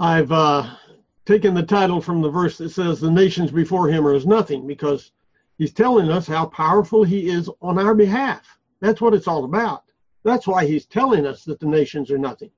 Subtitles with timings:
[0.00, 0.66] I've uh,
[1.26, 4.66] taken the title from the verse that says, The nations before him are as nothing,
[4.66, 5.12] because
[5.58, 8.58] he's telling us how powerful he is on our behalf.
[8.80, 9.84] That's what it's all about.
[10.24, 12.50] That's why he's telling us that the nations are nothing.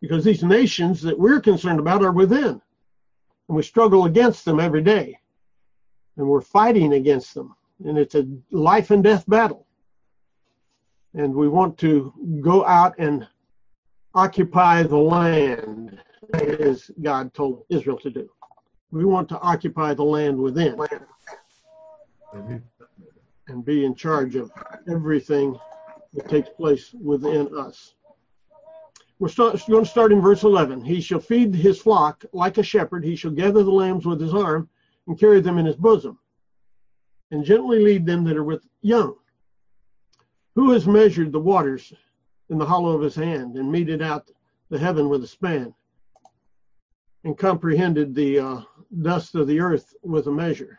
[0.00, 2.60] Because these nations that we're concerned about are within.
[3.48, 5.16] And we struggle against them every day.
[6.16, 7.54] And we're fighting against them.
[7.84, 9.66] And it's a life and death battle.
[11.14, 12.12] And we want to
[12.42, 13.24] go out and
[14.16, 16.00] occupy the land
[16.32, 18.28] as God told Israel to do.
[18.90, 22.56] We want to occupy the land within mm-hmm.
[23.48, 24.50] and be in charge of
[24.88, 25.58] everything
[26.14, 27.94] that takes place within us.
[29.18, 30.84] We're start, going to start in verse 11.
[30.84, 33.04] He shall feed his flock like a shepherd.
[33.04, 34.68] He shall gather the lambs with his arm
[35.06, 36.18] and carry them in his bosom
[37.30, 39.14] and gently lead them that are with young.
[40.56, 41.92] Who has measured the waters
[42.48, 44.30] in the hollow of his hand and meted out
[44.68, 45.74] the heaven with a span
[47.24, 48.60] and comprehended the uh,
[49.02, 50.78] dust of the earth with a measure.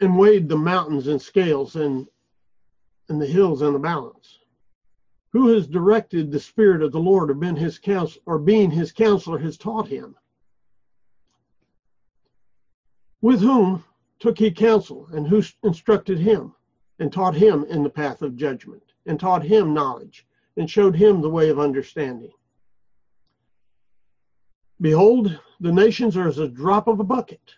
[0.00, 2.06] And weighed the mountains in scales and
[3.08, 4.38] and the hills in the balance.
[5.32, 8.92] Who has directed the spirit of the lord or been his counsel or being his
[8.92, 10.14] counselor has taught him?
[13.20, 13.82] With whom
[14.20, 16.54] took he counsel and who instructed him
[17.00, 20.24] and taught him in the path of judgment and taught him knowledge
[20.56, 22.30] and showed him the way of understanding
[24.80, 27.56] behold the nations are as a drop of a bucket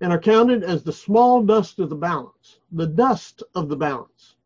[0.00, 4.36] and are counted as the small dust of the balance, the dust of the balance.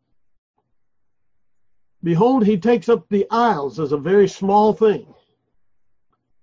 [2.03, 5.13] Behold, he takes up the isles as a very small thing.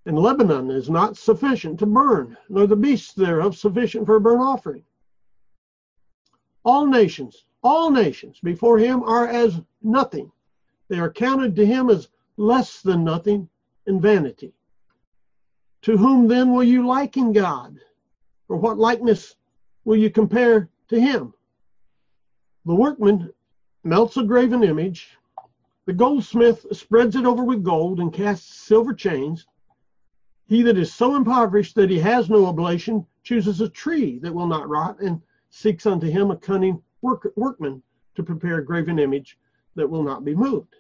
[0.06, 4.42] And Lebanon is not sufficient to burn, nor the beasts thereof sufficient for a burnt
[4.42, 4.84] offering.
[6.66, 10.32] All nations, all nations before him are as nothing.
[10.90, 13.48] They are counted to him as less than nothing
[13.86, 14.54] in vanity.
[15.84, 17.78] To whom then will you liken God?
[18.54, 19.36] or what likeness
[19.84, 21.34] will you compare to him?
[22.66, 23.32] The workman
[23.84, 25.18] melts a graven image,
[25.86, 29.48] the goldsmith spreads it over with gold and casts silver chains.
[30.46, 34.48] He that is so impoverished that he has no oblation chooses a tree that will
[34.48, 37.82] not rot and seeks unto him a cunning work, workman
[38.16, 39.38] to prepare a graven image
[39.76, 40.76] that will not be moved.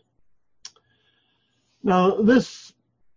[1.82, 2.74] Now, this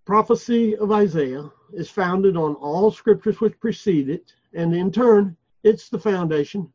[0.06, 5.88] prophecy of Isaiah is founded on all scriptures which precede it, and in turn, it's
[5.88, 6.72] the foundation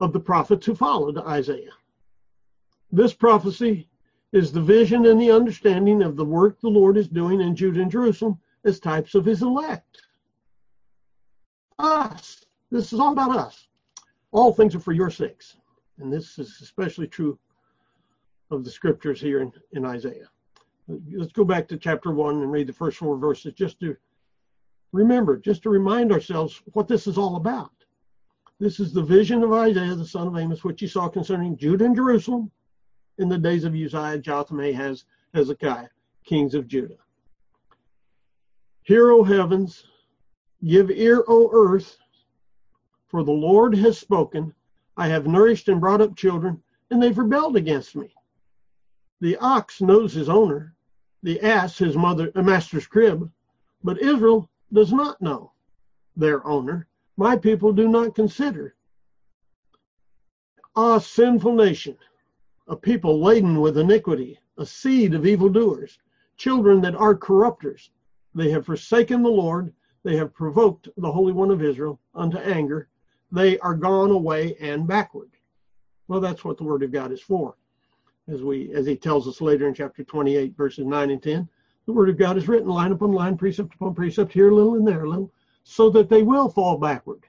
[0.00, 1.72] of the prophets who followed Isaiah.
[2.90, 3.88] This prophecy
[4.32, 7.82] is the vision and the understanding of the work the Lord is doing in Judah
[7.82, 10.02] and Jerusalem as types of his elect.
[11.78, 12.44] Us.
[12.70, 13.68] This is all about us.
[14.30, 15.56] All things are for your sakes.
[15.98, 17.38] And this is especially true
[18.50, 20.31] of the scriptures here in, in Isaiah
[20.88, 23.96] let's go back to chapter one and read the first four verses just to
[24.92, 27.70] remember, just to remind ourselves what this is all about.
[28.60, 31.84] This is the vision of Isaiah, the son of Amos, which he saw concerning Judah
[31.84, 32.50] and Jerusalem
[33.18, 35.04] in the days of Uzziah, Jotham, Ahaz,
[35.34, 35.88] Hezekiah,
[36.24, 36.98] kings of Judah.
[38.84, 39.84] Hear, O heavens,
[40.64, 41.96] give ear, O earth,
[43.08, 44.54] for the Lord has spoken.
[44.96, 48.14] I have nourished and brought up children, and they've rebelled against me.
[49.22, 50.74] The ox knows his owner,
[51.22, 53.30] the ass his mother master's crib,
[53.84, 55.52] but Israel does not know
[56.16, 56.88] their owner.
[57.16, 58.74] My people do not consider.
[60.74, 61.96] Ah, sinful nation,
[62.66, 66.00] a people laden with iniquity, a seed of evildoers,
[66.36, 67.92] children that are corrupters.
[68.34, 69.72] They have forsaken the Lord,
[70.02, 72.88] they have provoked the Holy One of Israel unto anger.
[73.30, 75.30] They are gone away and backward.
[76.08, 77.54] Well, that's what the Word of God is for
[78.28, 81.48] as we as he tells us later in chapter 28 verses 9 and 10
[81.86, 84.76] the word of god is written line upon line precept upon precept here a little
[84.76, 85.32] and there a little
[85.64, 87.24] so that they will fall backward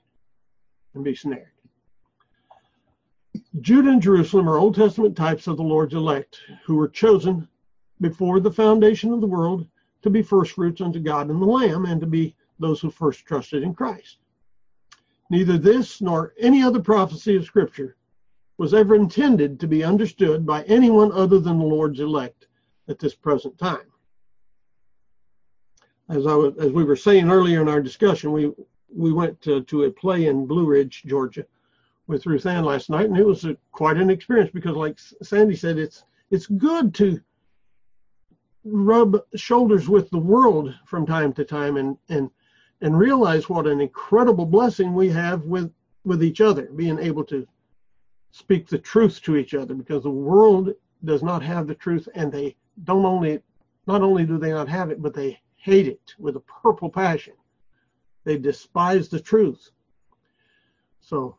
[0.96, 1.50] and be snared.
[3.62, 7.48] Judah and jerusalem are old testament types of the lord's elect who were chosen
[8.02, 9.68] before the foundation of the world
[10.02, 13.26] to be first fruits unto god and the lamb and to be those who first
[13.26, 14.18] trusted in christ.
[15.32, 17.96] Neither this nor any other prophecy of scripture
[18.58, 22.48] was ever intended to be understood by anyone other than the Lord's elect
[22.88, 23.92] at this present time.
[26.10, 28.52] As I was, as we were saying earlier in our discussion, we
[28.96, 31.46] we went to, to a play in Blue Ridge, Georgia,
[32.08, 35.56] with Ruth Ann last night, and it was a, quite an experience because, like Sandy
[35.56, 37.20] said, it's it's good to
[38.66, 42.30] rub shoulders with the world from time to time and and
[42.82, 45.72] and realize what an incredible blessing we have with
[46.04, 47.48] with each other, being able to
[48.34, 50.74] speak the truth to each other because the world
[51.06, 53.40] does not have the truth and they don't only,
[53.86, 57.36] not only do they not have it, but they hate it with a purple passion.
[58.24, 59.70] They despise the truth.
[61.00, 61.38] So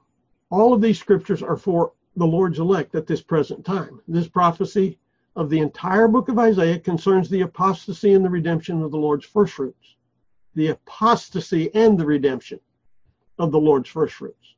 [0.50, 4.00] all of these scriptures are for the Lord's elect at this present time.
[4.06, 5.00] This prophecy
[5.34, 9.26] of the entire book of Isaiah concerns the apostasy and the redemption of the Lord's
[9.26, 9.96] firstfruits.
[10.54, 12.60] The apostasy and the redemption
[13.40, 14.53] of the Lord's firstfruits.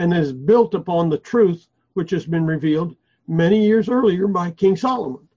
[0.00, 2.96] And is built upon the truth which has been revealed
[3.28, 5.28] many years earlier by King Solomon.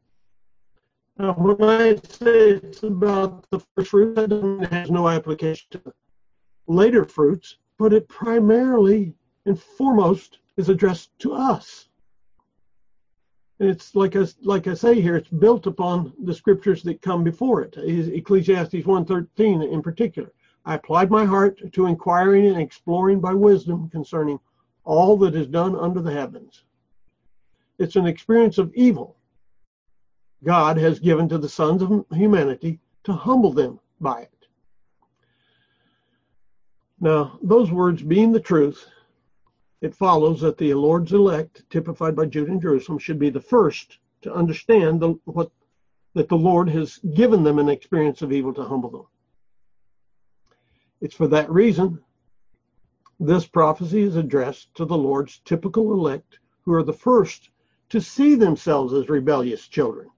[1.18, 5.94] Now, when I say it's about the first fruit, that has no application to
[6.66, 9.14] later fruits, but it primarily
[9.46, 11.90] and foremost is addressed to us.
[13.60, 17.22] And it's like I, like I say here, it's built upon the scriptures that come
[17.26, 17.76] before it.
[17.78, 20.32] Ecclesiastes 1.13 in particular.
[20.64, 24.40] I applied my heart to inquiring and exploring by wisdom concerning
[24.84, 26.64] all that is done under the heavens.
[27.80, 29.18] It's an experience of evil
[30.44, 34.48] God has given to the sons of humanity to humble them by it.
[37.00, 38.88] Now, those words being the truth,
[39.82, 43.98] it follows that the Lord's elect, typified by Judah and Jerusalem, should be the first
[44.22, 45.52] to understand the, what
[46.14, 49.06] that the Lord has given them an experience of evil to humble them.
[51.02, 52.00] It's for that reason
[53.20, 57.50] this prophecy is addressed to the Lord's typical elect, who are the first
[57.90, 60.10] to see themselves as rebellious children,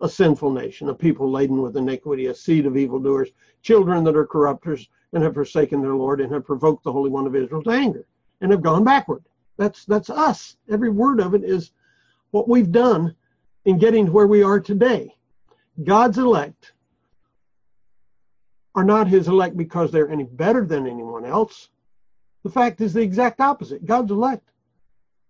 [0.00, 3.30] a sinful nation, a people laden with iniquity, a seed of evildoers,
[3.62, 7.26] children that are corrupters and have forsaken their Lord and have provoked the Holy One
[7.26, 8.06] of Israel to anger
[8.40, 9.24] and have gone backward.
[9.56, 10.56] That's that's us.
[10.70, 11.72] Every word of it is
[12.30, 13.14] what we've done
[13.64, 15.14] in getting to where we are today.
[15.82, 16.72] God's elect
[18.74, 21.68] are not his elect because they're any better than anyone else.
[22.42, 23.84] The fact is the exact opposite.
[23.84, 24.52] God's elect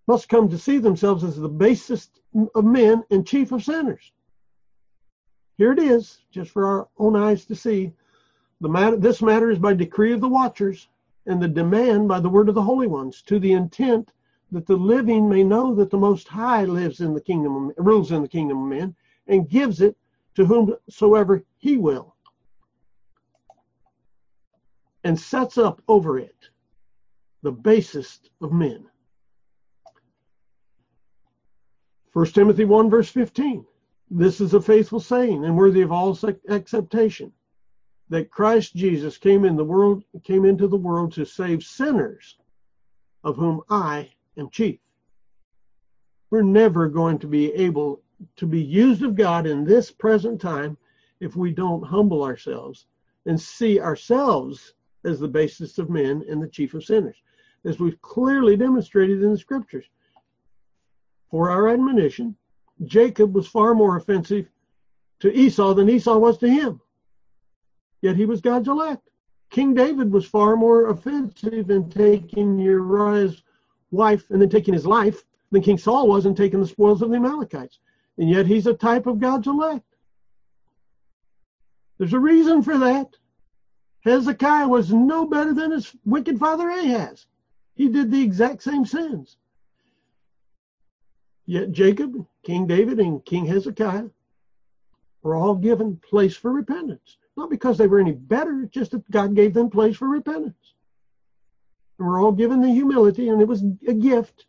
[0.07, 2.21] must come to see themselves as the basest
[2.55, 4.13] of men and chief of sinners.
[5.57, 7.93] Here it is, just for our own eyes to see.
[8.61, 10.89] The matter, this matter is by decree of the watchers,
[11.27, 14.13] and the demand by the word of the holy ones, to the intent
[14.51, 18.23] that the living may know that the Most High lives in the kingdom, rules in
[18.23, 18.95] the kingdom of men,
[19.27, 19.97] and gives it
[20.37, 22.15] to whomsoever He will,
[25.05, 26.51] and sets up over it
[27.43, 28.87] the basest of men.
[32.13, 33.65] 1 Timothy 1, verse 15.
[34.11, 36.19] This is a faithful saying and worthy of all
[36.49, 37.33] acceptation
[38.09, 42.39] that Christ Jesus came in the world came into the world to save sinners
[43.23, 44.81] of whom I am chief.
[46.31, 48.03] We're never going to be able
[48.37, 50.77] to be used of God in this present time
[51.21, 52.87] if we don't humble ourselves
[53.27, 54.75] and see ourselves
[55.09, 57.17] as the basis of men and the chief of sinners,
[57.65, 59.87] as we've clearly demonstrated in the scriptures.
[61.31, 62.37] For our admonition,
[62.85, 64.49] Jacob was far more offensive
[65.21, 66.81] to Esau than Esau was to him
[68.03, 69.09] yet he was God's elect.
[69.51, 73.43] King David was far more offensive in taking Uriah's
[73.91, 77.11] wife and then taking his life than King Saul was in taking the spoils of
[77.11, 77.79] the Amalekites.
[78.19, 79.85] And yet he's a type of God's elect.
[81.97, 83.09] There's a reason for that.
[84.01, 87.27] Hezekiah was no better than his wicked father Ahaz.
[87.75, 89.37] He did the exact same sins.
[91.47, 94.11] Yet Jacob, King David, and King Hezekiah
[95.23, 97.17] were all given place for repentance.
[97.37, 100.75] Not because they were any better, just that God gave them place for repentance.
[101.99, 104.47] And we're all given the humility, and it was a gift.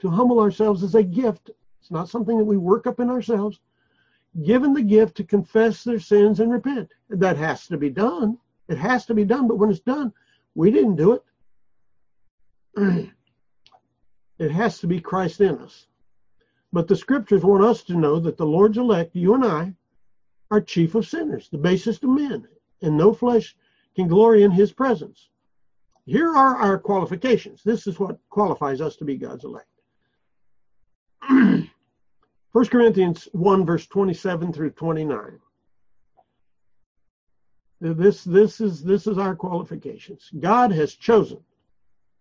[0.00, 1.50] To humble ourselves is a gift.
[1.80, 3.60] It's not something that we work up in ourselves.
[4.44, 6.90] Given the gift to confess their sins and repent.
[7.10, 8.38] That has to be done.
[8.68, 10.12] It has to be done, but when it's done,
[10.54, 11.22] we didn't do it.
[14.38, 15.86] it has to be Christ in us.
[16.72, 19.74] But the scriptures want us to know that the Lord's elect, you and I,
[20.50, 22.46] are chief of sinners, the basest of men,
[22.80, 23.54] and no flesh
[23.94, 25.28] can glory in his presence.
[26.04, 27.62] Here are our qualifications.
[27.62, 29.68] This is what qualifies us to be God's elect.
[31.28, 35.38] 1 Corinthians 1, verse 27 through 29.
[37.84, 40.30] This, this, is, this is our qualifications.
[40.38, 41.40] God has chosen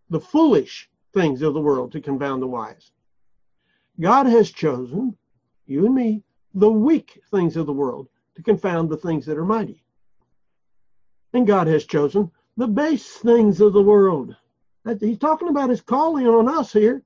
[0.10, 2.92] the foolish things of the world to confound the wise.
[4.00, 5.16] God has chosen,
[5.68, 6.24] you and me,
[6.56, 9.84] the weak things of the world to confound the things that are mighty.
[11.34, 14.36] And God has chosen the base things of the world.
[15.00, 17.04] He's talking about his calling on us here.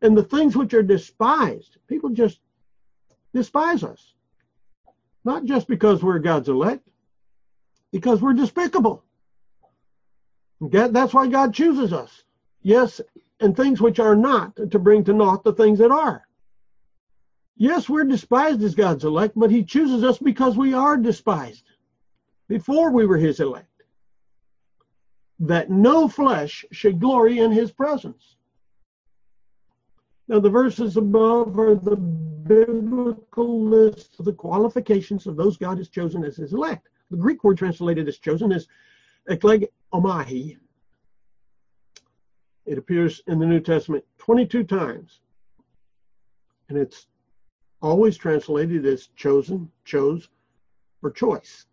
[0.00, 2.38] And the things which are despised, people just
[3.34, 4.14] despise us.
[5.24, 6.88] Not just because we're God's elect,
[7.94, 9.04] because we're despicable.
[10.60, 12.24] That's why God chooses us.
[12.60, 13.00] Yes,
[13.38, 16.26] and things which are not to bring to naught the things that are.
[17.56, 21.62] Yes, we're despised as God's elect, but he chooses us because we are despised
[22.48, 23.84] before we were his elect.
[25.38, 28.34] That no flesh should glory in his presence.
[30.26, 35.88] Now, the verses above are the biblical list of the qualifications of those God has
[35.88, 36.88] chosen as his elect.
[37.10, 38.66] The Greek word translated as chosen is
[39.28, 40.56] ekleg omahi.
[42.66, 45.20] It appears in the New Testament 22 times.
[46.68, 47.06] And it's
[47.82, 50.28] always translated as chosen, chose,
[51.02, 51.66] or choice.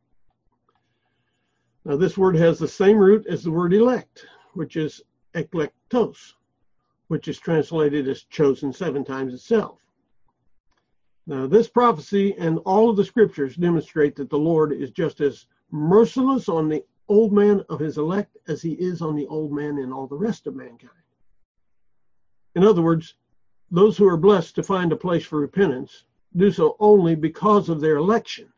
[1.86, 5.02] Now, this word has the same root as the word elect, which is
[5.34, 6.34] eklektos,
[7.08, 9.80] which is translated as chosen seven times itself.
[11.28, 15.46] Now, this prophecy and all of the scriptures demonstrate that the Lord is just as
[15.72, 19.78] merciless on the old man of his elect as he is on the old man
[19.78, 20.92] and all the rest of mankind.
[22.56, 23.16] In other words,
[23.70, 27.80] those who are blessed to find a place for repentance do so only because of
[27.80, 28.52] their election.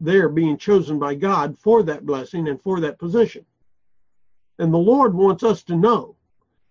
[0.00, 3.44] They're being chosen by God for that blessing and for that position.
[4.58, 6.16] And the Lord wants us to know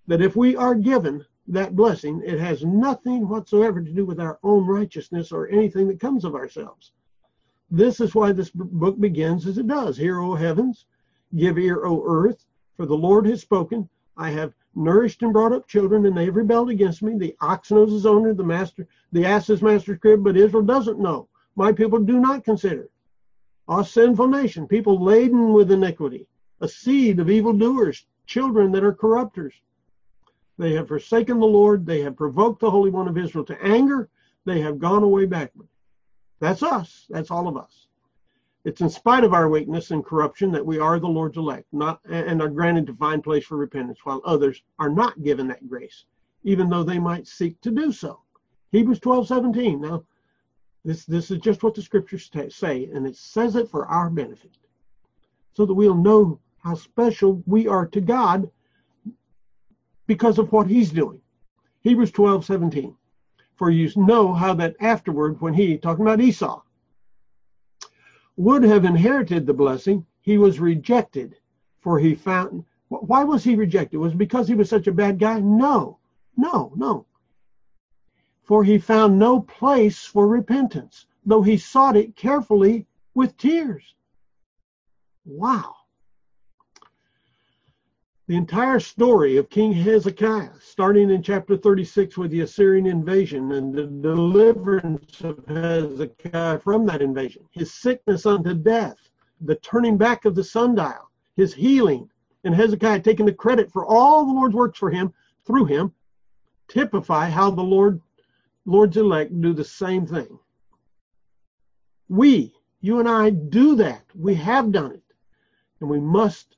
[0.07, 4.37] that if we are given that blessing, it has nothing whatsoever to do with our
[4.43, 6.91] own righteousness or anything that comes of ourselves.
[7.69, 9.97] This is why this book begins as it does.
[9.97, 10.85] Hear, O heavens,
[11.35, 13.89] give ear, O earth, for the Lord has spoken.
[14.15, 17.17] I have nourished and brought up children, and they have rebelled against me.
[17.17, 20.99] The ox knows his owner, the master, the ass his master's crib, but Israel doesn't
[20.99, 21.27] know.
[21.55, 22.89] My people do not consider.
[23.69, 26.27] A sinful nation, people laden with iniquity,
[26.61, 29.53] a seed of evildoers, children that are corrupters.
[30.57, 31.85] They have forsaken the Lord.
[31.85, 34.09] They have provoked the Holy One of Israel to anger.
[34.45, 35.67] They have gone away backward.
[36.39, 37.05] That's us.
[37.09, 37.87] That's all of us.
[38.65, 42.01] It's in spite of our weakness and corruption that we are the Lord's elect, not
[42.09, 46.05] and are granted divine place for repentance, while others are not given that grace,
[46.43, 48.19] even though they might seek to do so.
[48.71, 49.79] Hebrews 12, 17.
[49.79, 50.03] Now,
[50.83, 54.57] this, this is just what the scriptures say, and it says it for our benefit,
[55.53, 58.49] so that we'll know how special we are to God
[60.07, 61.21] because of what he's doing.
[61.81, 62.95] Hebrews 12, 17.
[63.55, 66.61] For you know how that afterward, when he, talking about Esau,
[68.35, 71.35] would have inherited the blessing, he was rejected,
[71.79, 72.63] for he found.
[72.89, 73.97] Why was he rejected?
[73.97, 75.39] Was because he was such a bad guy?
[75.39, 75.97] No,
[76.37, 77.05] no, no.
[78.43, 83.95] For he found no place for repentance, though he sought it carefully with tears.
[85.25, 85.76] Wow.
[88.27, 93.73] The entire story of King Hezekiah, starting in chapter 36 with the Assyrian invasion and
[93.73, 98.97] the deliverance of Hezekiah from that invasion, his sickness unto death,
[99.39, 102.09] the turning back of the sundial, his healing,
[102.43, 105.13] and Hezekiah taking the credit for all the Lord's works for him
[105.45, 105.93] through him,
[106.67, 108.01] typify how the Lord
[108.65, 110.37] Lord's elect do the same thing.
[112.09, 114.03] We, you and I, do that.
[114.13, 115.03] We have done it.
[115.79, 116.57] And we must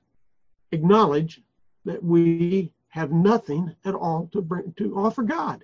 [0.71, 1.43] acknowledge
[1.86, 5.63] that we have nothing at all to bring to offer God.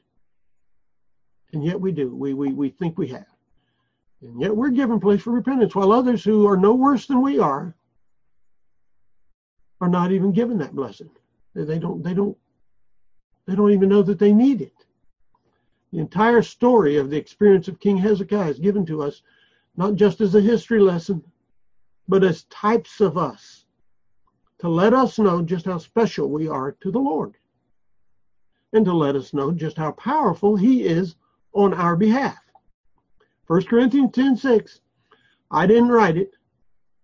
[1.54, 2.16] And yet we do.
[2.16, 3.26] We we we think we have.
[4.22, 7.40] And yet we're given place for repentance, while others who are no worse than we
[7.40, 7.76] are
[9.82, 11.10] are not even given that blessing.
[11.54, 12.38] They don't they don't
[13.46, 14.86] they don't even know that they need it.
[15.92, 19.22] The entire story of the experience of King Hezekiah is given to us
[19.78, 21.24] not just as a history lesson,
[22.08, 23.65] but as types of us
[24.66, 27.36] to let us know just how special we are to the Lord
[28.74, 31.18] and to let us know just how powerful he is
[31.54, 32.40] on our behalf.
[33.46, 34.82] 1 Corinthians 10 6.
[35.52, 36.32] I didn't write it,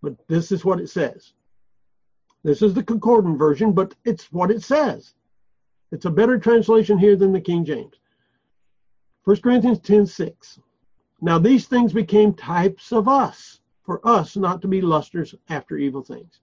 [0.02, 1.34] but this is what it says.
[2.44, 5.14] This is the concordant version, but it's what it says.
[5.92, 7.94] It's a better translation here than the King James.
[9.26, 10.60] 1 Corinthians 10 6.
[11.22, 16.02] Now these things became types of us, for us not to be lusters after evil
[16.02, 16.42] things.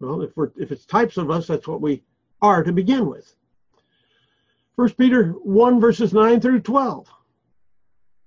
[0.00, 2.02] Well, if we're if it's types of us, that's what we
[2.42, 3.34] are to begin with.
[4.76, 7.08] First Peter 1 verses 9 through 12.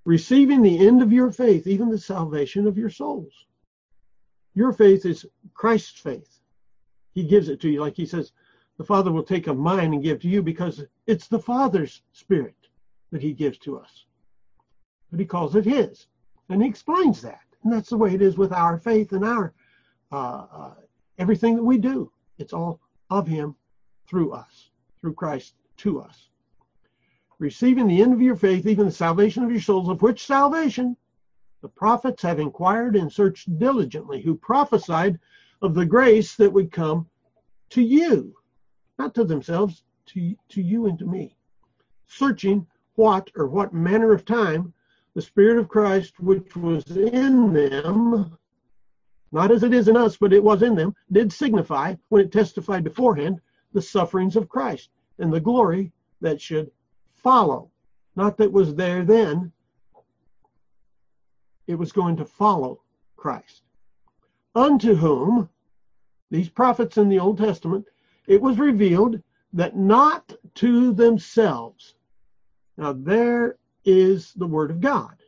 [0.04, 3.32] Receiving the end of your faith, even the salvation of your souls.
[4.54, 6.40] Your faith is Christ's faith.
[7.12, 7.80] He gives it to you.
[7.80, 8.32] Like he says,
[8.78, 12.56] the Father will take of mine and give to you because it's the Father's Spirit
[13.12, 14.06] that he gives to us.
[15.10, 16.06] But he calls it his.
[16.48, 17.42] And he explains that.
[17.62, 19.52] And that's the way it is with our faith and our
[20.10, 20.74] uh, uh,
[21.20, 23.54] Everything that we do, it's all of Him
[24.08, 26.30] through us, through Christ to us.
[27.38, 30.96] Receiving the end of your faith, even the salvation of your souls, of which salvation
[31.60, 35.18] the prophets have inquired and searched diligently, who prophesied
[35.60, 37.06] of the grace that would come
[37.68, 38.34] to you,
[38.98, 41.36] not to themselves, to, to you and to me,
[42.06, 44.72] searching what or what manner of time
[45.12, 48.38] the Spirit of Christ which was in them,
[49.32, 52.32] not as it is in us, but it was in them, did signify when it
[52.32, 53.40] testified beforehand
[53.72, 56.70] the sufferings of Christ and the glory that should
[57.14, 57.70] follow.
[58.16, 59.52] Not that was there then,
[61.66, 62.82] it was going to follow
[63.16, 63.62] Christ.
[64.54, 65.48] Unto whom,
[66.30, 67.86] these prophets in the Old Testament,
[68.26, 69.22] it was revealed
[69.52, 71.94] that not to themselves.
[72.76, 75.19] Now, there is the Word of God.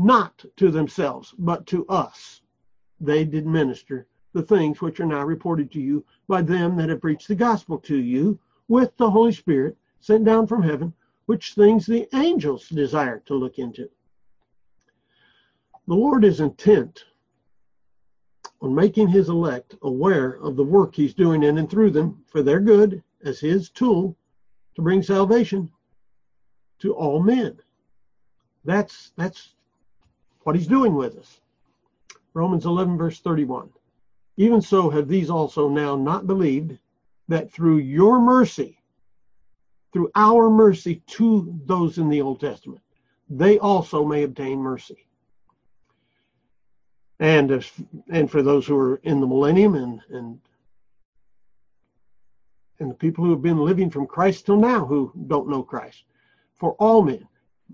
[0.00, 2.40] Not to themselves, but to us.
[3.00, 7.00] They did minister the things which are now reported to you by them that have
[7.00, 8.38] preached the gospel to you
[8.68, 10.94] with the Holy Spirit sent down from heaven,
[11.26, 13.90] which things the angels desire to look into.
[15.88, 17.04] The Lord is intent
[18.60, 22.44] on making his elect aware of the work he's doing in and through them for
[22.44, 24.16] their good as his tool
[24.76, 25.72] to bring salvation
[26.78, 27.58] to all men.
[28.64, 29.56] That's that's
[30.42, 31.40] what he's doing with us.
[32.34, 33.70] Romans 11 verse 31.
[34.36, 36.78] Even so have these also now not believed
[37.28, 38.74] that through your mercy
[39.92, 42.82] through our mercy to those in the Old Testament
[43.28, 45.06] they also may obtain mercy
[47.20, 47.80] and if,
[48.10, 50.40] and for those who are in the millennium and and
[52.80, 56.04] and the people who have been living from Christ till now who don't know Christ,
[56.54, 57.26] for all men.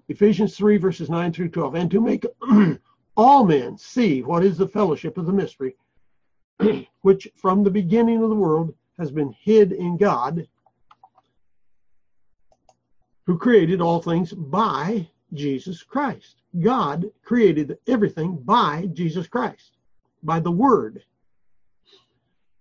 [0.08, 2.26] Ephesians 3 verses 9 through 12, and to make
[3.16, 5.76] all men see what is the fellowship of the mystery,
[7.02, 10.46] which from the beginning of the world has been hid in God,
[13.26, 16.42] who created all things by Jesus Christ.
[16.60, 19.78] God created everything by Jesus Christ,
[20.22, 21.02] by the Word,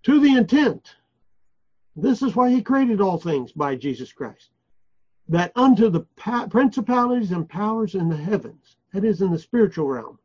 [0.04, 0.96] to the intent.
[1.96, 4.53] This is why He created all things by Jesus Christ.
[5.34, 6.02] That unto the
[6.52, 10.20] principalities and powers in the heavens, that is, in the spiritual realm,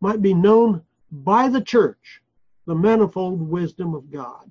[0.00, 0.80] might be known
[1.12, 2.22] by the church
[2.64, 4.50] the manifold wisdom of God.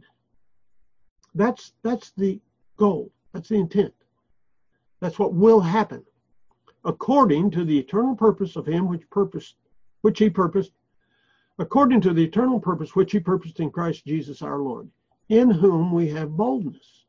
[1.33, 2.39] That's that's the
[2.77, 3.11] goal.
[3.31, 3.91] That's the intent.
[4.99, 6.03] That's what will happen
[6.85, 9.55] according to the eternal purpose of him which purposed
[10.01, 10.73] which he purposed
[11.57, 14.91] according to the eternal purpose which he purposed in Christ Jesus our Lord
[15.29, 17.05] in whom we have boldness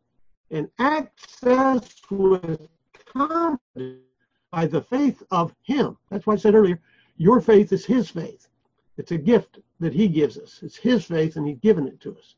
[0.51, 2.67] and access with
[3.15, 5.97] by the faith of him.
[6.11, 6.81] That's why I said earlier
[7.17, 8.49] your faith is his faith.
[8.97, 10.61] It's a gift that he gives us.
[10.63, 12.35] It's his faith and he's given it to us.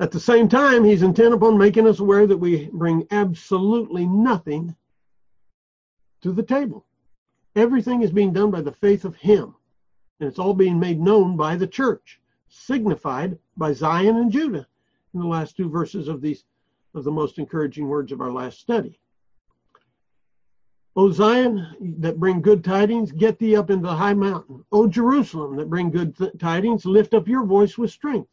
[0.00, 4.76] At the same time, he's intent upon making us aware that we bring absolutely nothing
[6.20, 6.86] to the table.
[7.56, 9.56] Everything is being done by the faith of him,
[10.20, 14.68] and it's all being made known by the church, signified by Zion and Judah
[15.14, 16.44] in the last two verses of these
[16.94, 18.98] of the most encouraging words of our last study.
[20.96, 24.64] O Zion, that bring good tidings, get thee up into the high mountain.
[24.72, 28.30] O Jerusalem, that bring good th- tidings, lift up your voice with strength.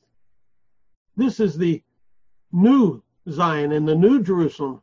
[1.16, 1.84] This is the
[2.52, 4.82] new Zion and the new Jerusalem,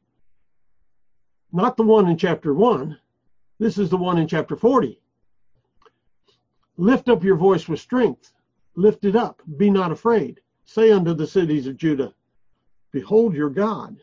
[1.53, 2.97] not the one in chapter 1.
[3.59, 5.01] This is the one in chapter 40.
[6.77, 8.33] Lift up your voice with strength.
[8.77, 9.43] Lift it up.
[9.57, 10.41] Be not afraid.
[10.65, 12.15] Say unto the cities of Judah,
[12.93, 14.03] Behold your God.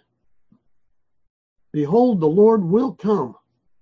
[1.71, 3.35] Behold, the Lord will come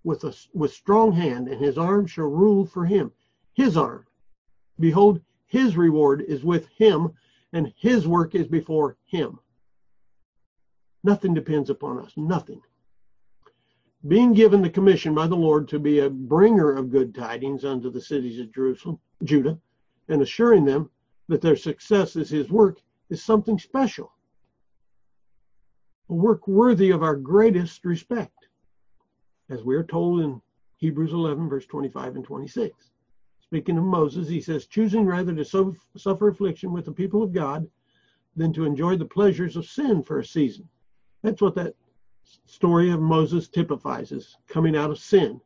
[0.03, 3.11] with a with strong hand, and his arm shall rule for him.
[3.53, 4.05] His arm.
[4.79, 7.13] Behold, his reward is with him,
[7.53, 9.39] and his work is before him.
[11.03, 12.61] Nothing depends upon us, nothing.
[14.07, 17.89] Being given the commission by the Lord to be a bringer of good tidings unto
[17.89, 19.57] the cities of Jerusalem, Judah,
[20.09, 20.89] and assuring them
[21.29, 24.11] that their success is his work is something special.
[26.09, 28.47] A work worthy of our greatest respect,
[29.49, 30.41] as we are told in
[30.77, 32.91] Hebrews 11, verse 25 and 26.
[33.39, 37.67] Speaking of Moses, he says, choosing rather to suffer affliction with the people of God
[38.35, 40.67] than to enjoy the pleasures of sin for a season.
[41.23, 41.75] That's what that
[42.45, 45.41] story of Moses typifies as coming out of sin.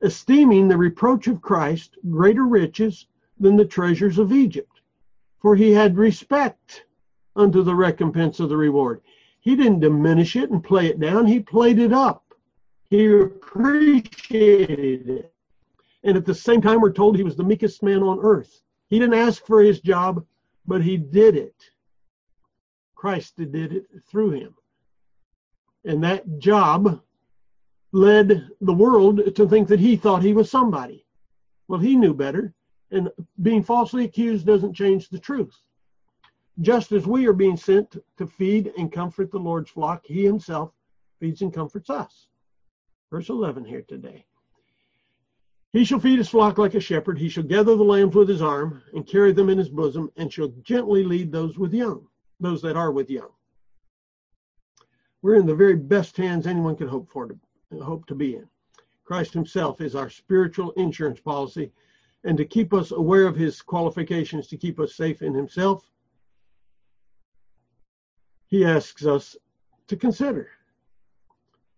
[0.00, 3.06] Esteeming the reproach of Christ greater riches
[3.38, 4.80] than the treasures of Egypt,
[5.40, 6.84] for he had respect
[7.36, 9.00] unto the recompense of the reward.
[9.42, 12.24] He didn't diminish it and play it down, he played it up.
[12.88, 15.34] He appreciated it.
[16.04, 18.62] And at the same time, we're told he was the meekest man on earth.
[18.88, 20.24] He didn't ask for his job,
[20.66, 21.56] but he did it.
[22.94, 24.54] Christ did it through him.
[25.84, 27.00] And that job
[27.90, 31.04] led the world to think that he thought he was somebody.
[31.66, 32.54] Well, he knew better.
[32.92, 35.56] And being falsely accused doesn't change the truth.
[36.60, 40.72] Just as we are being sent to feed and comfort the Lord's flock, he himself
[41.18, 42.28] feeds and comforts us.
[43.10, 44.26] Verse 11 here today.
[45.72, 47.18] He shall feed his flock like a shepherd.
[47.18, 50.30] He shall gather the lambs with his arm and carry them in his bosom, and
[50.30, 52.06] shall gently lead those with young,
[52.40, 53.30] those that are with young.
[55.22, 57.36] We're in the very best hands anyone could hope for to
[57.80, 58.48] hope to be in.
[59.04, 61.72] Christ himself is our spiritual insurance policy,
[62.24, 65.90] and to keep us aware of his qualifications to keep us safe in himself,
[68.52, 69.34] he asks us
[69.86, 70.50] to consider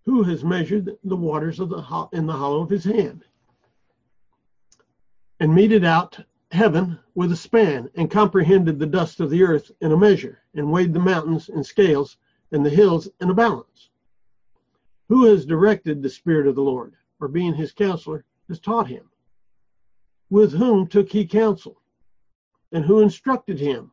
[0.04, 3.24] who has measured the waters of the in the hollow of his hand
[5.38, 6.18] and meted out
[6.50, 10.70] heaven with a span, and comprehended the dust of the earth in a measure, and
[10.70, 12.16] weighed the mountains in scales,
[12.50, 13.90] and the hills in a balance.
[15.08, 19.10] Who has directed the Spirit of the Lord, or being his counselor, has taught him?
[20.28, 21.80] With whom took he counsel?
[22.72, 23.92] And who instructed him,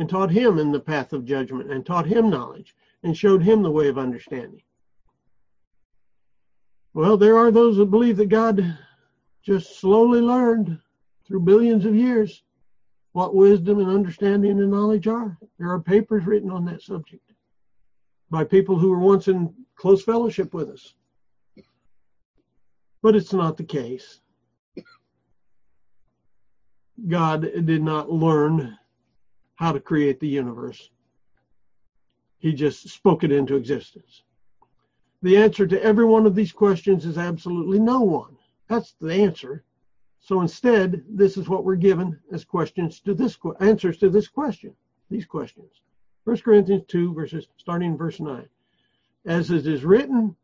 [0.00, 3.62] and taught him in the path of judgment, and taught him knowledge, and showed him
[3.62, 4.62] the way of understanding?
[6.94, 8.78] Well, there are those that believe that God
[9.42, 10.78] just slowly learned
[11.26, 12.42] through billions of years
[13.12, 15.36] what wisdom and understanding and knowledge are.
[15.58, 17.34] There are papers written on that subject
[18.30, 20.94] by people who were once in close fellowship with us.
[23.02, 24.22] But it's not the case.
[27.06, 28.78] God did not learn
[29.60, 30.88] how to create the universe.
[32.38, 34.22] He just spoke it into existence.
[35.20, 38.38] The answer to every one of these questions is absolutely no one.
[38.68, 39.62] That's the answer.
[40.18, 44.74] So instead, this is what we're given as questions to this answers to this question,
[45.10, 45.82] these questions.
[46.24, 48.48] 1 Corinthians 2 verses starting in verse 9.
[49.26, 50.34] As it is written,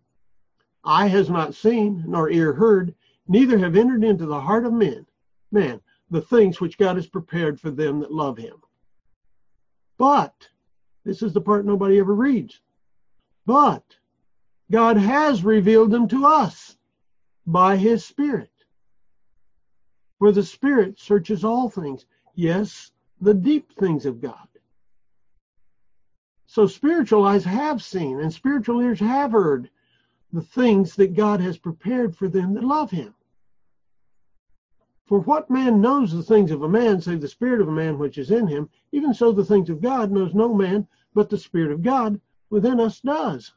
[0.85, 2.95] eye has not seen, nor ear heard,
[3.29, 5.07] neither have entered into the heart of men,
[5.53, 8.57] man, the things which God has prepared for them that love him.
[9.99, 10.49] But,
[11.05, 12.61] this is the part nobody ever reads.
[13.47, 13.85] But
[14.71, 16.77] God has revealed them to us
[17.47, 18.51] by his Spirit.
[20.19, 24.49] For the Spirit searches all things, yes, the deep things of God.
[26.47, 29.71] So spiritual eyes have seen and spiritual ears have heard
[30.33, 33.15] the things that God has prepared for them that love him.
[35.07, 37.97] For what man knows the things of a man save the spirit of a man
[37.97, 38.69] which is in him?
[38.91, 42.81] Even so the things of God knows no man, but the Spirit of God within
[42.81, 43.55] us does.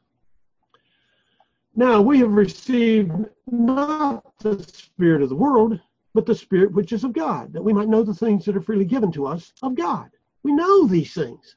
[1.74, 3.12] Now we have received
[3.50, 5.80] not the spirit of the world,
[6.14, 8.60] but the spirit which is of God, that we might know the things that are
[8.60, 10.10] freely given to us of God.
[10.42, 11.56] We know these things.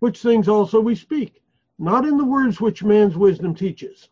[0.00, 1.42] Which things also we speak,
[1.78, 4.08] not in the words which man's wisdom teaches,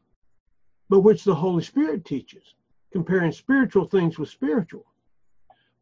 [0.89, 2.55] but which the Holy Spirit teaches,
[2.97, 4.87] comparing spiritual things with spiritual.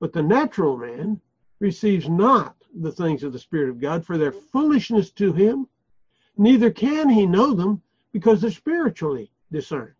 [0.00, 1.20] But the natural man
[1.60, 5.68] receives not the things of the Spirit of God, for their foolishness to him,
[6.36, 7.80] neither can he know them
[8.12, 9.94] because they're spiritually discerned.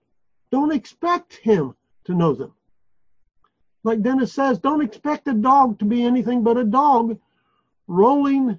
[0.50, 2.52] Don't expect him to know them.
[3.84, 7.16] Like Dennis says, don't expect a dog to be anything but a dog
[7.86, 8.58] rolling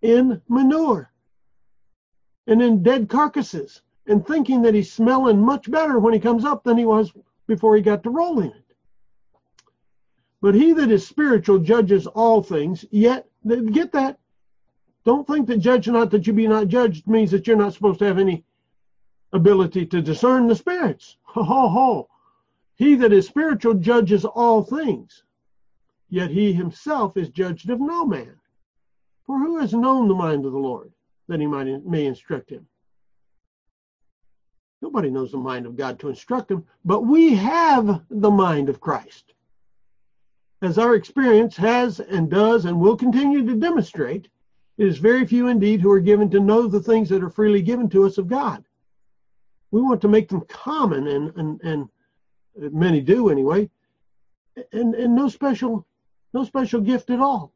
[0.00, 1.10] in manure
[2.46, 6.64] and in dead carcasses and thinking that he's smelling much better when he comes up
[6.64, 7.12] than he was
[7.50, 8.76] before he got to roll in it.
[10.40, 13.28] But he that is spiritual judges all things, yet,
[13.72, 14.20] get that.
[15.04, 17.98] Don't think that judge not that you be not judged means that you're not supposed
[17.98, 18.44] to have any
[19.32, 21.16] ability to discern the spirits.
[21.22, 22.08] Ho, ho, ho.
[22.76, 25.24] He that is spiritual judges all things,
[26.08, 28.36] yet he himself is judged of no man.
[29.26, 30.92] For who has known the mind of the Lord,
[31.26, 32.68] that he might, may instruct him?
[34.82, 38.80] Nobody knows the mind of God to instruct him, but we have the mind of
[38.80, 39.34] Christ.
[40.62, 44.28] As our experience has and does and will continue to demonstrate,
[44.78, 47.62] it is very few indeed who are given to know the things that are freely
[47.62, 48.64] given to us of God.
[49.70, 51.88] We want to make them common and and and
[52.72, 53.70] many do anyway
[54.72, 55.86] and and no special
[56.34, 57.52] no special gift at all.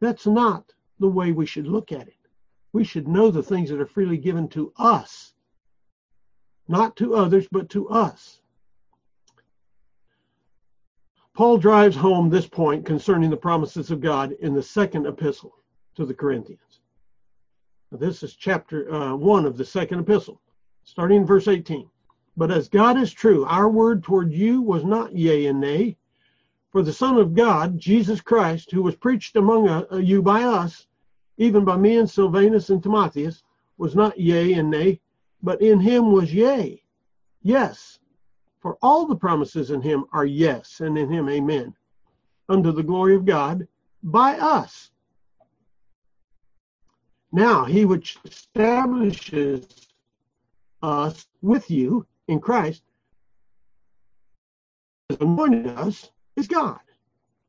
[0.00, 2.14] That's not the way we should look at it.
[2.72, 5.34] We should know the things that are freely given to us
[6.68, 8.40] not to others but to us
[11.34, 15.56] paul drives home this point concerning the promises of god in the second epistle
[15.94, 16.80] to the corinthians
[17.90, 20.40] now, this is chapter uh, 1 of the second epistle
[20.84, 21.88] starting in verse 18.
[22.36, 25.98] But as God is true, our word toward you was not yea and nay.
[26.70, 30.86] For the Son of God, Jesus Christ, who was preached among uh, you by us,
[31.36, 33.42] even by me and Silvanus and Timotheus,
[33.76, 35.00] was not yea and nay,
[35.42, 36.82] but in him was yea.
[37.42, 37.98] Yes,
[38.60, 41.74] for all the promises in him are yes, and in him amen,
[42.48, 43.66] unto the glory of God,
[44.02, 44.90] by us.
[47.30, 49.88] Now, he which establishes
[50.82, 52.82] us with you in Christ,
[55.10, 56.80] has anointed us, is God,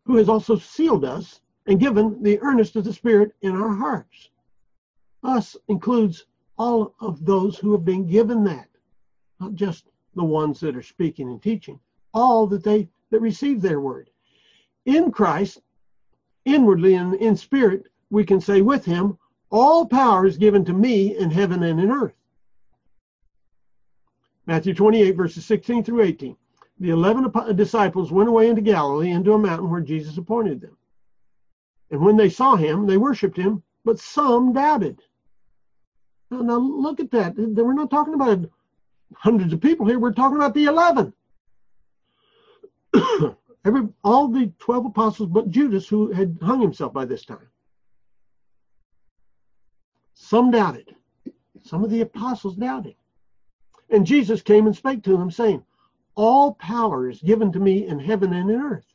[0.06, 4.30] who has also sealed us and given the earnest of the Spirit in our hearts.
[5.24, 6.26] Us includes
[6.60, 8.68] all of those who have been given that,
[9.40, 11.80] not just the ones that are speaking and teaching,
[12.14, 14.10] all that they that receive their word.
[14.86, 15.62] In Christ,
[16.46, 19.18] inwardly and in spirit, we can say with him,
[19.50, 22.14] all power is given to me in heaven and in earth.
[24.46, 26.36] Matthew 28, verses 16 through 18.
[26.80, 30.78] The eleven disciples went away into Galilee into a mountain where Jesus appointed them.
[31.92, 35.02] And when they saw him, they worshiped him, but some doubted.
[36.32, 37.36] Now, look at that.
[37.38, 38.50] We're not talking about
[39.16, 40.00] hundreds of people here.
[40.00, 41.14] We're talking about the 11.
[43.66, 47.48] Every, all the 12 apostles but Judas, who had hung himself by this time.
[50.14, 50.96] Some doubted.
[51.64, 52.96] Some of the apostles doubted.
[53.90, 55.64] And Jesus came and spake to them, saying,
[56.16, 58.89] All power is given to me in heaven and in earth.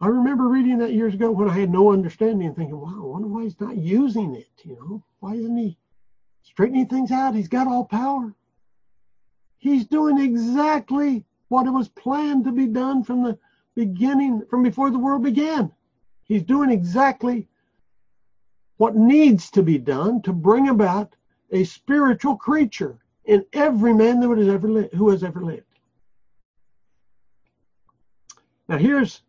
[0.00, 3.04] I remember reading that years ago when I had no understanding and thinking, wow, I
[3.04, 5.02] wonder why he's not using it, you know?
[5.18, 5.76] Why isn't he
[6.42, 7.34] straightening things out?
[7.34, 8.32] He's got all power.
[9.58, 13.36] He's doing exactly what it was planned to be done from the
[13.74, 15.72] beginning, from before the world began.
[16.24, 17.48] He's doing exactly
[18.76, 21.16] what needs to be done to bring about
[21.50, 25.64] a spiritual creature in every man that has ever lived, who has ever lived.
[28.68, 29.22] Now here's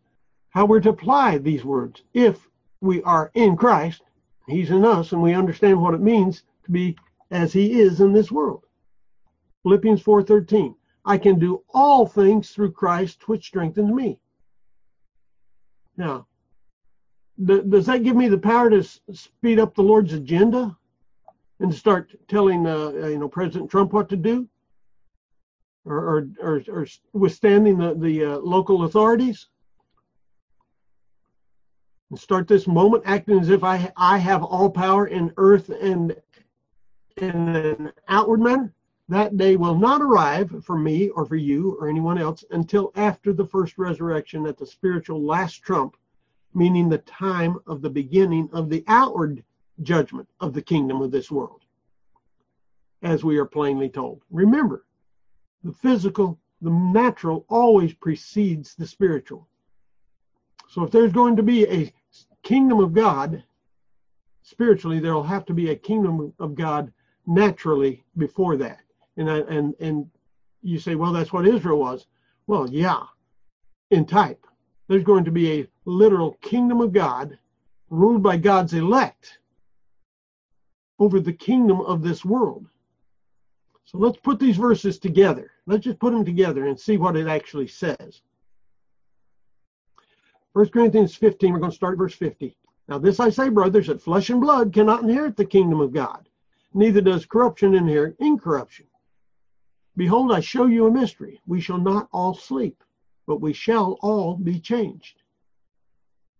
[0.50, 2.02] how we're to apply these words.
[2.12, 2.48] If
[2.80, 4.02] we are in Christ,
[4.46, 6.96] He's in us, and we understand what it means to be
[7.30, 8.64] as He is in this world.
[9.62, 10.74] Philippians 4:13.
[11.04, 14.18] I can do all things through Christ, which strengthens me.
[15.96, 16.26] Now,
[17.42, 20.76] does that give me the power to speed up the Lord's agenda
[21.58, 24.48] and start telling, uh, you know, President Trump what to do,
[25.84, 29.48] or or, or, or withstanding the the uh, local authorities?
[32.10, 36.14] And start this moment acting as if I, I have all power in earth and
[37.16, 38.72] in an outward manner,
[39.08, 43.32] that day will not arrive for me or for you or anyone else until after
[43.32, 45.96] the first resurrection at the spiritual last trump,
[46.54, 49.44] meaning the time of the beginning of the outward
[49.82, 51.64] judgment of the kingdom of this world,
[53.02, 54.22] as we are plainly told.
[54.30, 54.84] Remember,
[55.64, 59.48] the physical, the natural always precedes the spiritual.
[60.68, 61.92] So if there's going to be a
[62.42, 63.42] kingdom of God,
[64.42, 66.92] spiritually, there will have to be a kingdom of God
[67.26, 68.80] naturally before that.
[69.16, 70.10] And I, and and
[70.62, 72.06] you say, well, that's what Israel was.
[72.46, 73.02] Well, yeah,
[73.90, 74.46] in type.
[74.88, 77.38] There's going to be a literal kingdom of God
[77.90, 79.38] ruled by God's elect
[80.98, 82.66] over the kingdom of this world.
[83.84, 85.50] So let's put these verses together.
[85.66, 88.20] Let's just put them together and see what it actually says.
[90.52, 92.56] 1 Corinthians 15, we're going to start verse 50.
[92.88, 96.28] Now, this I say, brothers, that flesh and blood cannot inherit the kingdom of God,
[96.74, 98.86] neither does corruption inherit incorruption.
[99.96, 101.40] Behold, I show you a mystery.
[101.46, 102.82] We shall not all sleep,
[103.26, 105.22] but we shall all be changed.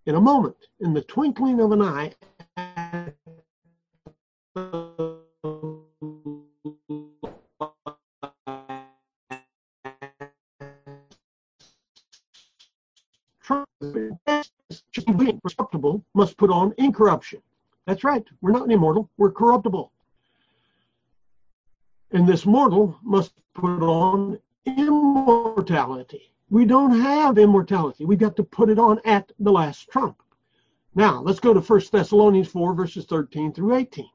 [0.07, 2.13] In a moment, in the twinkling of an eye,
[15.43, 17.43] corruptible must put on incorruption.
[17.87, 18.27] That's right.
[18.41, 19.11] We're not immortal.
[19.17, 19.91] We're corruptible.
[22.13, 26.33] And this mortal must put on immortality.
[26.51, 28.05] We don't have immortality.
[28.05, 30.21] We've got to put it on at the last trump.
[30.95, 34.09] Now, let's go to 1 Thessalonians 4, verses 13 through 18.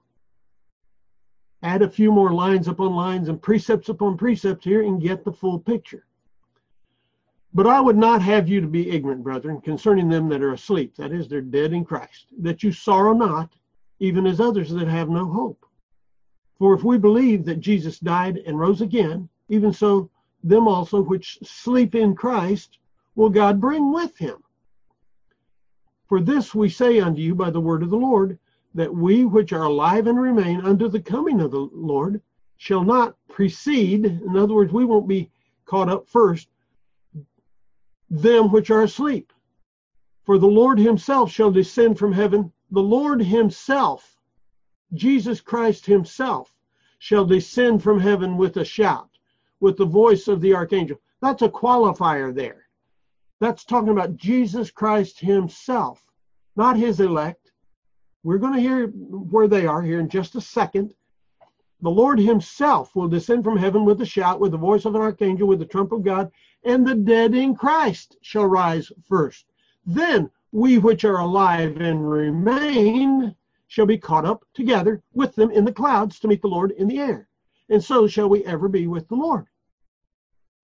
[1.64, 5.32] Add a few more lines upon lines and precepts upon precepts here and get the
[5.32, 6.06] full picture.
[7.56, 10.94] But I would not have you to be ignorant, brethren, concerning them that are asleep,
[10.98, 13.56] that is, they're dead in Christ, that you sorrow not,
[14.00, 15.66] even as others that have no hope.
[16.60, 20.10] For if we believe that Jesus died and rose again, even so
[20.44, 22.78] them also which sleep in Christ
[23.16, 24.44] will God bring with him.
[26.10, 28.38] For this we say unto you by the word of the Lord,
[28.74, 32.22] that we which are alive and remain unto the coming of the Lord
[32.58, 35.32] shall not precede, in other words, we won't be
[35.66, 36.50] caught up first,
[38.10, 39.32] them which are asleep.
[40.24, 42.52] For the Lord himself shall descend from heaven.
[42.72, 44.18] The Lord himself,
[44.94, 46.54] Jesus Christ himself,
[47.00, 49.10] shall descend from heaven with a shout,
[49.60, 51.00] with the voice of the archangel.
[51.22, 52.68] That's a qualifier there.
[53.40, 56.04] That's talking about Jesus Christ himself,
[56.56, 57.52] not his elect.
[58.24, 60.96] We're going to hear where they are here in just a second.
[61.82, 65.02] The Lord himself will descend from heaven with a shout, with the voice of an
[65.02, 66.32] archangel, with the trump of God,
[66.66, 69.46] and the dead in Christ shall rise first.
[69.86, 73.36] Then we which are alive and remain
[73.68, 76.88] shall be caught up together with them in the clouds to meet the Lord in
[76.88, 77.30] the air.
[77.70, 79.48] And so shall we ever be with the Lord.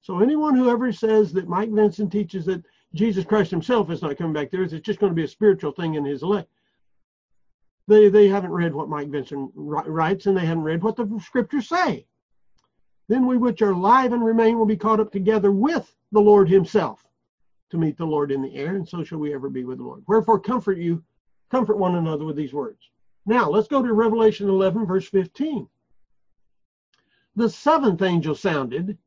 [0.02, 4.18] So anyone who ever says that Mike Vinson teaches that Jesus Christ himself is not
[4.18, 6.50] coming back there, it's just going to be a spiritual thing in his elect.
[7.88, 11.70] They, they haven't read what Mike Vinson writes and they haven't read what the scriptures
[11.70, 12.08] say.
[13.12, 16.48] Then we which are alive and remain will be caught up together with the Lord
[16.48, 17.06] himself
[17.70, 19.84] to meet the Lord in the air, and so shall we ever be with the
[19.84, 20.02] Lord.
[20.08, 21.04] Wherefore comfort you,
[21.50, 22.90] comfort one another with these words.
[23.26, 25.68] Now let's go to Revelation 11, verse 15.
[27.36, 28.98] The seventh angel sounded,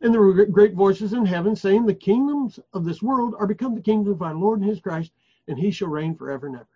[0.00, 3.74] and there were great voices in heaven saying, The kingdoms of this world are become
[3.74, 5.10] the kingdom of our Lord and his Christ,
[5.48, 6.68] and he shall reign forever and ever.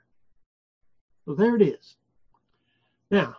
[1.25, 1.99] So there it is.
[3.12, 3.37] Now,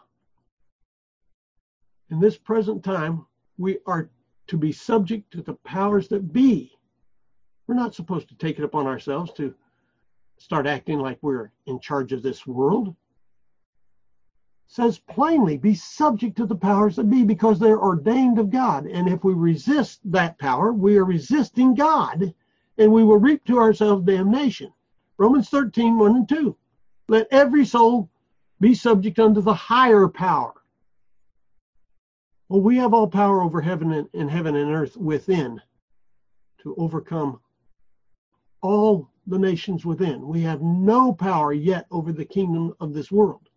[2.10, 3.26] in this present time,
[3.58, 4.10] we are
[4.48, 6.72] to be subject to the powers that be.
[7.68, 9.54] We're not supposed to take it upon ourselves to
[10.38, 12.96] start acting like we're in charge of this world
[14.70, 18.86] says plainly, be subject to the powers that be because they're ordained of God.
[18.86, 22.32] And if we resist that power, we are resisting God
[22.78, 24.72] and we will reap to ourselves damnation.
[25.18, 26.56] Romans 13, 1 and 2.
[27.08, 28.12] Let every soul
[28.60, 30.54] be subject unto the higher power.
[32.50, 35.62] Well, we have all power over heaven and, and heaven and earth within
[36.64, 37.40] to overcome
[38.64, 40.28] all the nations within.
[40.28, 43.50] We have no power yet over the kingdom of this world.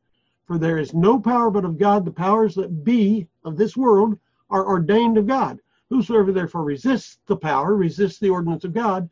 [0.44, 2.04] For there is no power but of God.
[2.04, 4.18] The powers that be of this world
[4.50, 5.60] are ordained of God.
[5.88, 9.08] Whosoever therefore resists the power resists the ordinance of God,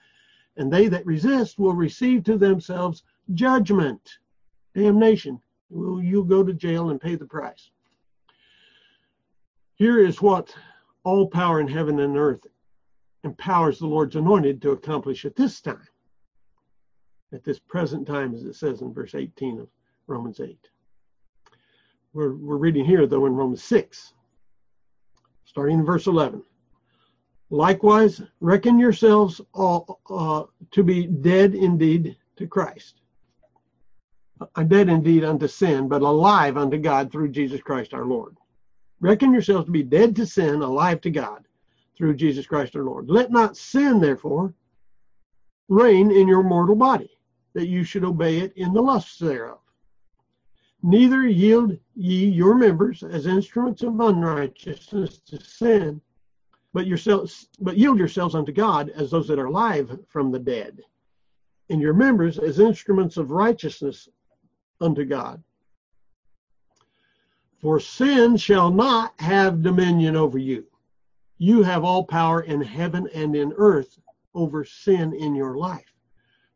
[0.58, 4.18] and they that resist will receive to themselves judgment,
[4.74, 5.40] damnation.
[5.70, 7.70] Will you go to jail and pay the price?
[9.80, 10.54] Here is what
[11.04, 12.46] all power in heaven and earth
[13.24, 15.88] empowers the Lord's anointed to accomplish at this time,
[17.32, 19.68] at this present time, as it says in verse 18 of
[20.06, 20.58] Romans 8.
[22.12, 24.12] We're, we're reading here, though, in Romans 6,
[25.46, 26.42] starting in verse 11.
[27.48, 33.00] Likewise, reckon yourselves all uh, to be dead indeed to Christ.
[34.68, 38.36] Dead indeed unto sin, but alive unto God through Jesus Christ our Lord.
[39.00, 41.44] Reckon yourselves to be dead to sin, alive to God
[41.96, 43.08] through Jesus Christ our Lord.
[43.08, 44.54] Let not sin, therefore,
[45.68, 47.10] reign in your mortal body,
[47.54, 49.58] that you should obey it in the lusts thereof.
[50.82, 56.00] Neither yield ye your members as instruments of unrighteousness to sin,
[56.72, 60.80] but yourselves but yield yourselves unto God as those that are alive from the dead,
[61.68, 64.08] and your members as instruments of righteousness
[64.80, 65.42] unto God.
[67.60, 70.66] For sin shall not have dominion over you.
[71.36, 73.98] You have all power in heaven and in earth
[74.34, 75.92] over sin in your life.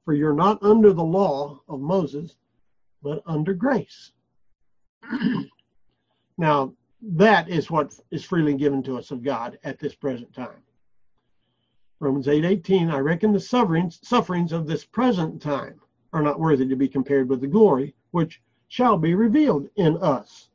[0.05, 2.37] For you're not under the law of Moses,
[3.03, 4.13] but under grace.
[6.39, 10.63] now, that is what is freely given to us of God at this present time.
[12.01, 15.81] Romans 8 18, I reckon the sufferings, sufferings of this present time
[16.15, 20.49] are not worthy to be compared with the glory which shall be revealed in us.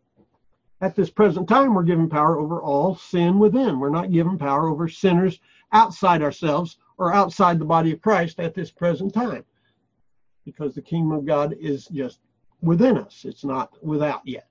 [0.82, 3.80] At this present time, we're given power over all sin within.
[3.80, 5.39] We're not given power over sinners
[5.74, 9.44] outside ourselves or outside the body of Christ at this present time
[10.46, 12.20] because the kingdom of God is just
[12.62, 13.26] within us.
[13.26, 14.48] It's not without yet.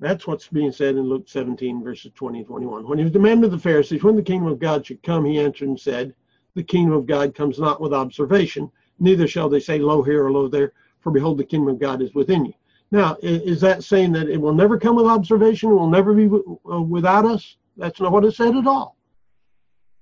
[0.00, 2.86] That's what's being said in Luke 17, verses 20 and 21.
[2.86, 5.40] When he was demanded of the Pharisees when the kingdom of God should come, he
[5.40, 6.14] answered and said,
[6.54, 10.32] The kingdom of God comes not with observation, neither shall they say, Lo here or
[10.32, 12.54] lo there, for behold, the kingdom of God is within you.
[12.90, 16.80] Now, is that saying that it will never come with observation, will never be uh,
[16.80, 17.56] without us?
[17.76, 18.96] That's not what it said at all.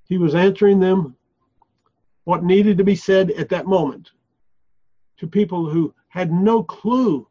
[0.04, 1.16] He was answering them
[2.24, 4.12] what needed to be said at that moment
[5.18, 7.26] to people who had no clue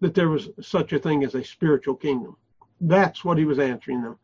[0.00, 2.36] that there was such a thing as a spiritual kingdom.
[2.80, 4.18] That's what he was answering them.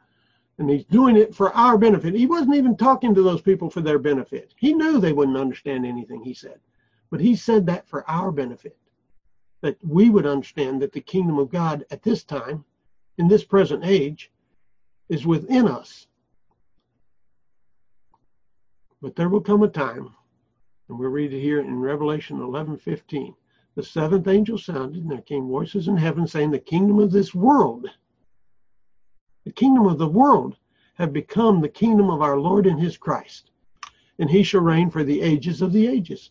[0.59, 2.15] And he's doing it for our benefit.
[2.15, 4.55] He wasn't even talking to those people for their benefit.
[4.57, 6.61] He knew they wouldn't understand anything he said.
[7.11, 8.77] But he said that for our benefit,
[9.63, 12.65] that we would understand that the kingdom of God at this time,
[13.19, 14.31] in this present age,
[15.09, 16.07] is within us.
[19.01, 20.15] But there will come a time,
[20.89, 23.35] and we'll read it here in Revelation 11 15
[23.75, 27.35] the seventh angel sounded, and there came voices in heaven saying, The kingdom of this
[27.35, 27.89] world,
[29.45, 30.57] the kingdom of the world,
[30.95, 33.51] have become the kingdom of our Lord and his Christ.
[34.19, 36.31] and he shall reign for the ages of the ages.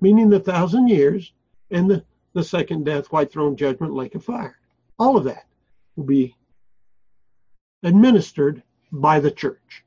[0.00, 1.32] Meaning the thousand years
[1.70, 2.04] and the,
[2.34, 4.58] the second death, white throne judgment, lake of fire.
[4.98, 5.46] All of that
[5.96, 6.36] will be
[7.82, 8.62] administered
[8.92, 9.84] by the church.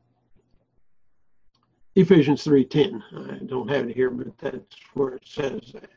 [1.95, 3.03] Ephesians 3:10.
[3.11, 5.89] I don't have it here, but that's where it says that.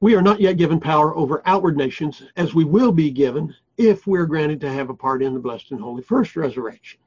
[0.00, 4.06] We are not yet given power over outward nations, as we will be given if
[4.06, 7.00] we're granted to have a part in the blessed and holy first resurrection.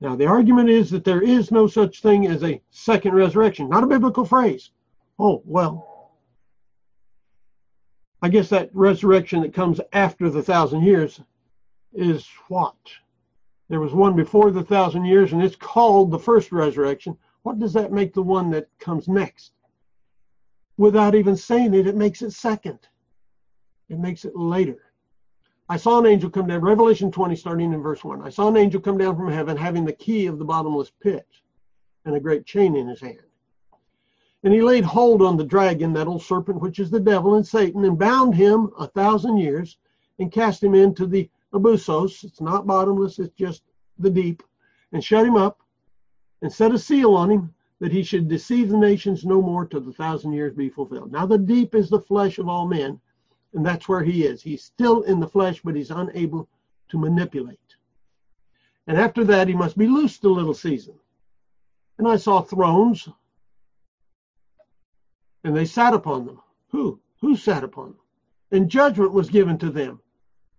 [0.00, 3.84] Now, the argument is that there is no such thing as a second resurrection, not
[3.84, 4.70] a biblical phrase.
[5.18, 6.12] Oh, well,
[8.22, 11.20] I guess that resurrection that comes after the thousand years
[11.92, 12.76] is what?
[13.68, 17.16] There was one before the thousand years, and it's called the first resurrection.
[17.42, 19.52] What does that make the one that comes next?
[20.76, 22.78] Without even saying it, it makes it second.
[23.88, 24.92] It makes it later.
[25.68, 28.22] I saw an angel come down, Revelation 20, starting in verse 1.
[28.22, 31.26] I saw an angel come down from heaven having the key of the bottomless pit
[32.04, 33.27] and a great chain in his hand.
[34.44, 37.46] And he laid hold on the dragon, that old serpent, which is the devil and
[37.46, 39.78] Satan, and bound him a thousand years
[40.18, 42.24] and cast him into the abyssos.
[42.24, 43.62] It's not bottomless, it's just
[43.98, 44.42] the deep.
[44.92, 45.60] And shut him up
[46.42, 49.80] and set a seal on him that he should deceive the nations no more till
[49.80, 51.12] the thousand years be fulfilled.
[51.12, 53.00] Now, the deep is the flesh of all men
[53.54, 54.42] and that's where he is.
[54.42, 56.48] He's still in the flesh, but he's unable
[56.90, 57.58] to manipulate.
[58.86, 60.94] And after that, he must be loosed a little season.
[61.98, 63.08] And I saw thrones,
[65.44, 66.40] and they sat upon them.
[66.70, 67.00] Who?
[67.20, 68.00] Who sat upon them?
[68.50, 70.00] And judgment was given to them.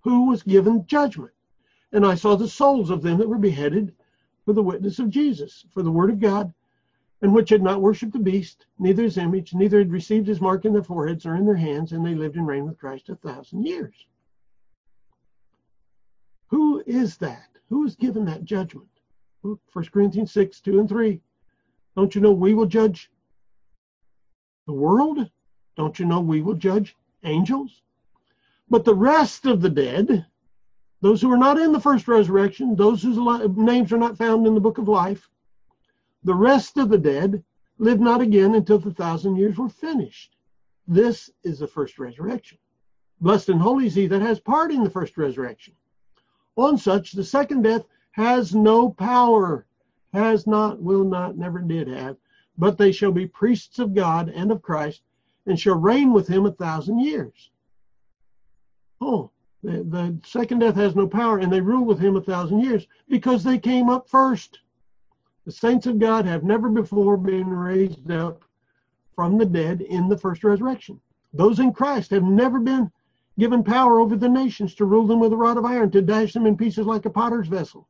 [0.02, 1.34] Who was given judgment?
[1.92, 3.96] And I saw the souls of them that were beheaded
[4.46, 6.54] for the witness of Jesus, for the word of God,
[7.22, 10.66] and which had not worshipped the beast, neither his image, neither had received his mark
[10.66, 13.16] in their foreheads or in their hands, and they lived and reigned with Christ a
[13.16, 14.08] thousand years.
[16.48, 17.50] Who is that?
[17.70, 18.88] Who is given that judgment?
[19.42, 19.58] 1
[19.92, 21.22] Corinthians 6, 2 and 3.
[21.96, 23.12] Don't you know we will judge
[24.70, 25.28] the world?
[25.76, 27.82] Don't you know we will judge angels?
[28.70, 30.28] But the rest of the dead,
[31.02, 33.18] those who are not in the first resurrection, those whose
[33.58, 35.28] names are not found in the book of life,
[36.24, 37.44] the rest of the dead
[37.80, 40.36] live not again until the thousand years were finished.
[40.88, 42.60] This is the first resurrection.
[43.22, 45.74] Blessed and holy is he that has part in the first resurrection.
[46.58, 49.66] On such, the second death has no power,
[50.14, 52.18] has not, will not, never did have,
[52.60, 55.02] but they shall be priests of God and of Christ,
[55.46, 57.52] and shall reign with him a thousand years.
[59.00, 59.32] Oh,
[59.64, 62.86] the, the second death has no power, and they rule with him a thousand years
[63.08, 64.60] because they came up first.
[65.46, 68.44] The saints of God have never before been raised up
[69.16, 71.00] from the dead in the first resurrection.
[71.34, 72.92] Those in Christ have never been
[73.38, 76.34] given power over the nations to rule them with a rod of iron, to dash
[76.34, 77.88] them in pieces like a potter's vessel.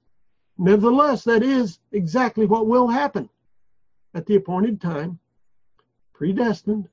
[0.60, 3.30] Nevertheless, that is exactly what will happen
[4.14, 5.20] at the appointed time,
[6.14, 6.90] predestined,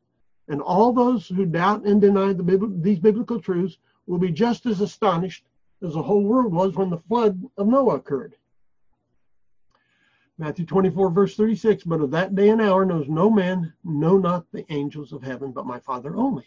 [0.49, 4.81] and all those who doubt and deny the, these biblical truths will be just as
[4.81, 5.45] astonished
[5.83, 8.37] as the whole world was when the flood of Noah occurred.
[10.39, 14.45] Matthew 24, verse 36, but of that day and hour knows no man, no not
[14.53, 16.45] the angels of heaven, but my Father only.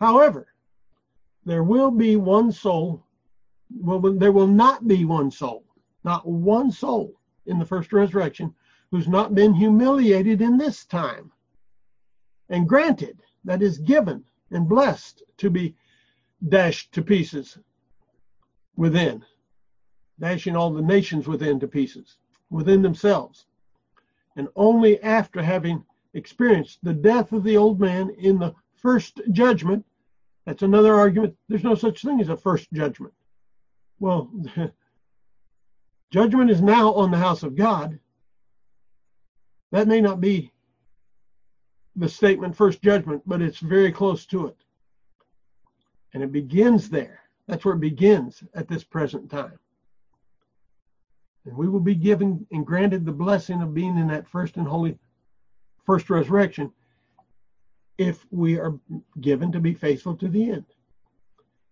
[0.00, 0.48] However,
[1.44, 3.04] there will be one soul,
[3.80, 5.64] well, there will not be one soul,
[6.04, 7.14] not one soul
[7.46, 8.54] in the first resurrection
[8.90, 11.32] who's not been humiliated in this time
[12.48, 15.76] and granted, that is given and blessed to be
[16.48, 17.58] dashed to pieces
[18.76, 19.24] within,
[20.18, 22.16] dashing all the nations within to pieces
[22.50, 23.46] within themselves.
[24.36, 25.84] And only after having
[26.14, 29.84] experienced the death of the old man in the first judgment,
[30.46, 31.36] that's another argument.
[31.48, 33.12] There's no such thing as a first judgment.
[34.00, 34.30] Well,
[36.10, 37.98] judgment is now on the house of God.
[39.70, 40.52] That may not be
[41.96, 44.56] the statement first judgment, but it's very close to it.
[46.14, 47.20] And it begins there.
[47.46, 49.58] That's where it begins at this present time.
[51.44, 54.66] And we will be given and granted the blessing of being in that first and
[54.66, 54.98] holy
[55.84, 56.70] first resurrection
[57.96, 58.78] if we are
[59.20, 60.66] given to be faithful to the end.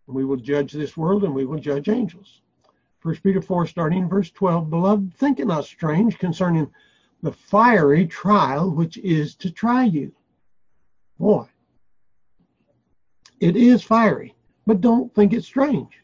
[0.07, 2.41] And we will judge this world and we will judge angels.
[3.01, 6.71] First Peter 4, starting in verse 12, Beloved, think it not strange concerning
[7.23, 10.13] the fiery trial which is to try you.
[11.19, 11.47] Boy,
[13.41, 14.35] it is fiery,
[14.67, 16.03] but don't think it strange,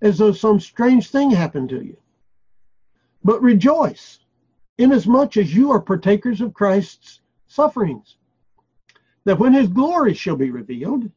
[0.00, 1.96] as though some strange thing happened to you.
[3.22, 4.20] But rejoice,
[4.78, 8.16] inasmuch as you are partakers of Christ's sufferings,
[9.24, 11.10] that when his glory shall be revealed,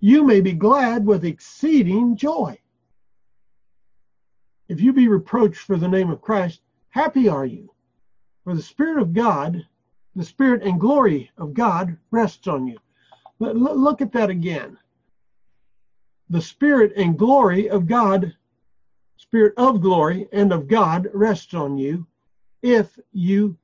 [0.00, 2.58] you may be glad with exceeding joy.
[4.68, 6.60] If you be reproached for the name of Christ,
[6.94, 7.73] Happy are you,
[8.44, 9.66] for the Spirit of God,
[10.14, 12.78] the Spirit and glory of God rests on you.
[13.40, 14.78] Look at that again.
[16.30, 18.34] The Spirit and glory of God,
[19.16, 22.06] Spirit of glory and of God rests on you
[22.62, 23.56] if you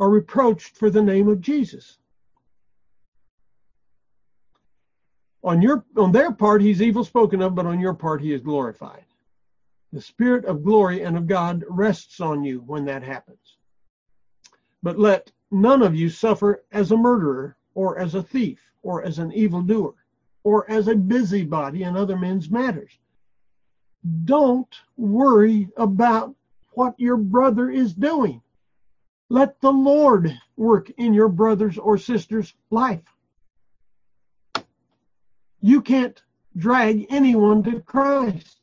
[0.00, 1.98] are reproached for the name of Jesus.
[5.44, 8.40] On your on their part he's evil spoken of, but on your part he is
[8.40, 9.04] glorified.
[9.92, 13.57] The spirit of glory and of God rests on you when that happens.
[14.82, 19.18] But let none of you suffer as a murderer, or as a thief, or as
[19.18, 19.94] an evildoer,
[20.44, 22.98] or as a busybody in other men's matters.
[24.24, 26.34] Don't worry about
[26.70, 28.40] what your brother is doing.
[29.28, 33.02] Let the Lord work in your brother's or sister's life.
[35.60, 36.22] You can't
[36.56, 38.60] drag anyone to Christ.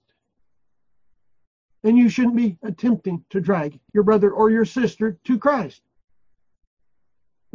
[1.83, 5.81] And you shouldn't be attempting to drag your brother or your sister to Christ.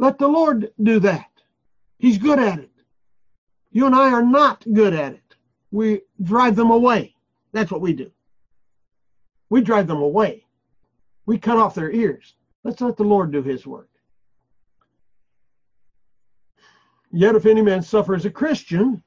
[0.01, 1.29] Let the Lord do that.
[1.99, 2.71] He's good at it.
[3.69, 5.35] You and I are not good at it.
[5.69, 7.13] We drive them away.
[7.51, 8.09] That's what we do.
[9.51, 10.43] We drive them away.
[11.27, 12.33] We cut off their ears.
[12.63, 13.91] Let's let the Lord do his work.
[17.11, 19.03] Yet if any man suffer as a Christian,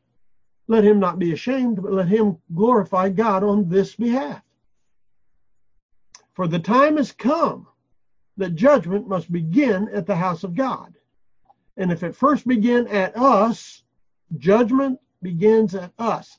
[0.68, 4.42] let him not be ashamed, but let him glorify God on this behalf.
[6.34, 7.66] For the time has come
[8.37, 10.95] that judgment must begin at the house of God.
[11.76, 13.82] And if it first begin at us,
[14.39, 16.39] judgment begins at us.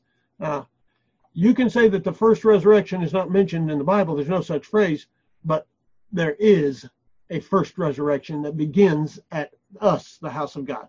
[1.33, 4.15] You can say that the first resurrection is not mentioned in the Bible.
[4.15, 5.07] There's no such phrase,
[5.43, 5.67] but
[6.11, 6.85] there is
[7.29, 10.87] a first resurrection that begins at us, the house of God.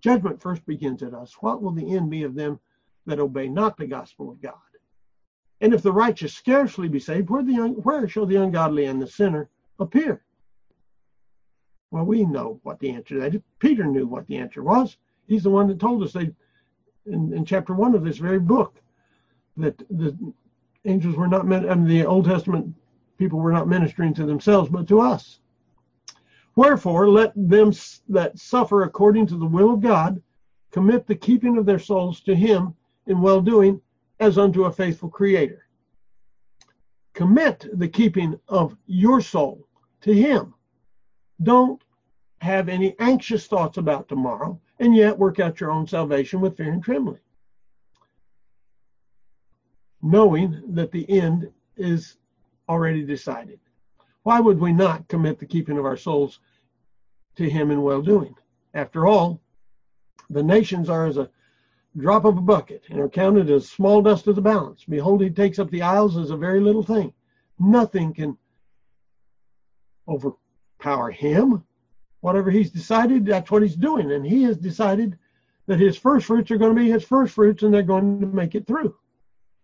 [0.00, 1.34] Judgment first begins at us.
[1.40, 2.60] What will the end be of them
[3.06, 4.54] that obey not the gospel of God?
[5.60, 9.06] And if the righteous scarcely be saved, where, the, where shall the ungodly and the
[9.06, 10.24] sinner appear?
[11.92, 13.42] Well, we know what the answer to.
[13.58, 14.96] Peter knew what the answer was.
[15.26, 16.32] He's the one that told us they,
[17.04, 18.80] in, in chapter one of this very book
[19.58, 20.16] that the
[20.86, 22.74] angels were not meant, I mean, the Old Testament
[23.18, 25.40] people were not ministering to themselves, but to us.
[26.56, 27.72] Wherefore, let them
[28.08, 30.22] that suffer according to the will of God
[30.70, 32.74] commit the keeping of their souls to Him
[33.06, 33.82] in well doing
[34.18, 35.66] as unto a faithful Creator.
[37.12, 39.68] Commit the keeping of your soul
[40.00, 40.54] to Him.
[41.42, 41.82] Don't
[42.38, 46.72] have any anxious thoughts about tomorrow, and yet work out your own salvation with fear
[46.72, 47.20] and trembling.
[50.02, 52.18] Knowing that the end is
[52.68, 53.60] already decided.
[54.24, 56.40] Why would we not commit the keeping of our souls
[57.36, 58.34] to him in well doing?
[58.74, 59.40] After all,
[60.30, 61.30] the nations are as a
[61.96, 64.84] drop of a bucket and are counted as small dust of the balance.
[64.88, 67.12] Behold, he takes up the isles as a very little thing.
[67.58, 68.38] Nothing can
[70.82, 71.64] overpower him.
[72.20, 74.12] Whatever he's decided, that's what he's doing.
[74.12, 75.18] And he has decided
[75.66, 78.26] that his first fruits are going to be his first fruits and they're going to
[78.26, 78.94] make it through.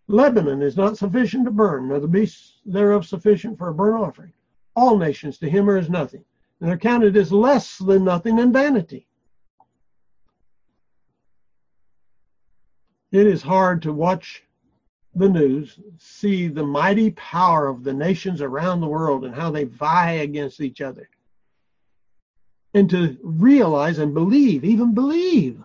[0.08, 4.32] Lebanon is not sufficient to burn, nor the beasts thereof sufficient for a burnt offering
[4.78, 6.24] all nations to him are as nothing,
[6.60, 9.08] and they're counted as less than nothing and vanity.
[13.10, 14.44] It is hard to watch
[15.18, 19.64] the news, see the mighty power of the nations around the world and how they
[19.64, 21.08] vie against each other.
[22.74, 25.62] And to realize and believe, even believe,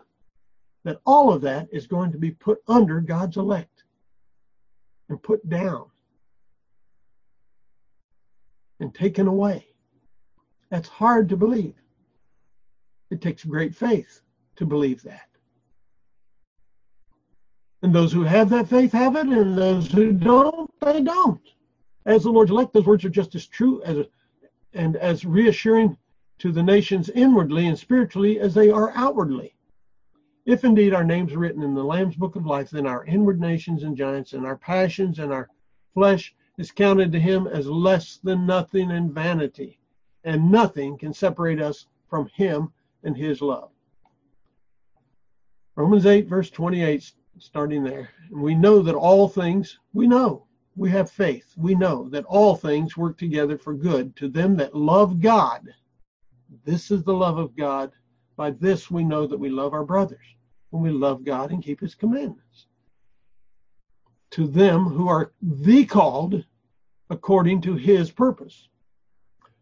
[0.84, 3.84] that all of that is going to be put under God's elect
[5.10, 5.86] and put down
[8.80, 9.68] and taken away.
[10.70, 11.76] That's hard to believe.
[13.12, 14.22] It takes great faith
[14.56, 15.28] to believe that.
[17.84, 21.42] And those who have that faith have it, and those who don't, they don't.
[22.06, 24.06] As the Lord's elect, those words are just as true as
[24.74, 25.98] and as reassuring
[26.40, 29.54] to the nations inwardly and spiritually as they are outwardly.
[30.46, 33.42] If indeed our names are written in the Lamb's book of life, then our inward
[33.42, 35.50] nations and giants and our passions and our
[35.94, 39.78] flesh is counted to him as less than nothing and vanity,
[40.24, 42.72] and nothing can separate us from him
[43.04, 43.72] and his love.
[45.76, 48.10] Romans 8, verse 28, starting there.
[48.32, 51.54] We know that all things, we know, we have faith.
[51.58, 55.68] We know that all things work together for good to them that love God.
[56.66, 57.92] This is the love of God.
[58.36, 60.26] By this we know that we love our brothers,
[60.72, 62.68] when we love God and keep his commandments
[64.34, 66.44] to them who are the called
[67.12, 68.68] according to his purpose.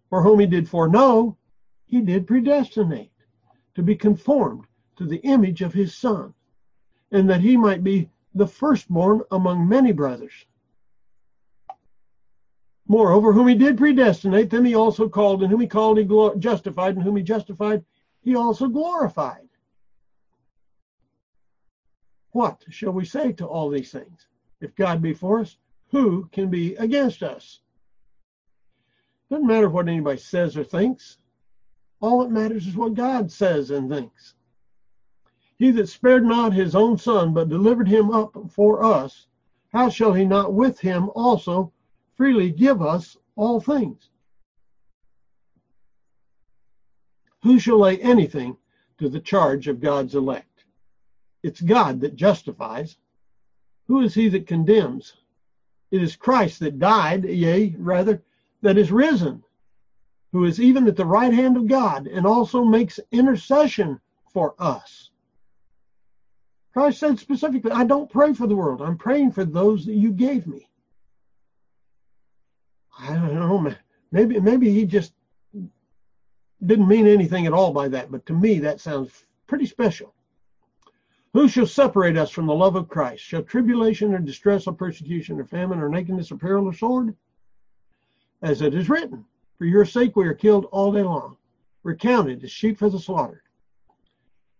[0.09, 1.37] For whom he did foreknow,
[1.85, 3.11] he did predestinate
[3.75, 4.63] to be conformed
[4.95, 6.33] to the image of his son,
[7.11, 10.45] and that he might be the firstborn among many brothers.
[12.87, 16.05] Moreover, whom he did predestinate, them he also called, and whom he called, he
[16.39, 17.83] justified, and whom he justified,
[18.21, 19.47] he also glorified.
[22.31, 24.27] What shall we say to all these things?
[24.61, 25.57] If God be for us,
[25.89, 27.61] who can be against us?
[29.29, 31.17] Doesn't matter what anybody says or thinks.
[32.01, 34.35] All that matters is what God says and thinks.
[35.61, 39.27] He that spared not his own son, but delivered him up for us,
[39.71, 41.71] how shall he not with him also
[42.15, 44.09] freely give us all things.
[47.43, 48.57] Who shall lay anything
[48.97, 50.65] to the charge of God's elect?
[51.43, 52.97] It's God that justifies.
[53.85, 55.13] Who is he that condemns?
[55.91, 58.23] It is Christ that died, yea, rather,
[58.63, 59.43] that is risen,
[60.31, 63.99] who is even at the right hand of God and also makes intercession
[64.33, 65.10] for us.
[66.73, 68.81] Christ said specifically, I don't pray for the world.
[68.81, 70.67] I'm praying for those that you gave me.
[72.97, 73.73] I don't know.
[74.11, 75.13] Maybe maybe he just
[76.65, 80.13] didn't mean anything at all by that, but to me that sounds pretty special.
[81.33, 83.23] Who shall separate us from the love of Christ?
[83.23, 87.15] Shall tribulation or distress or persecution or famine or nakedness or peril or sword?
[88.41, 89.25] As it is written,
[89.57, 91.37] for your sake we are killed all day long.
[91.83, 93.43] We're counted as sheep for the slaughter.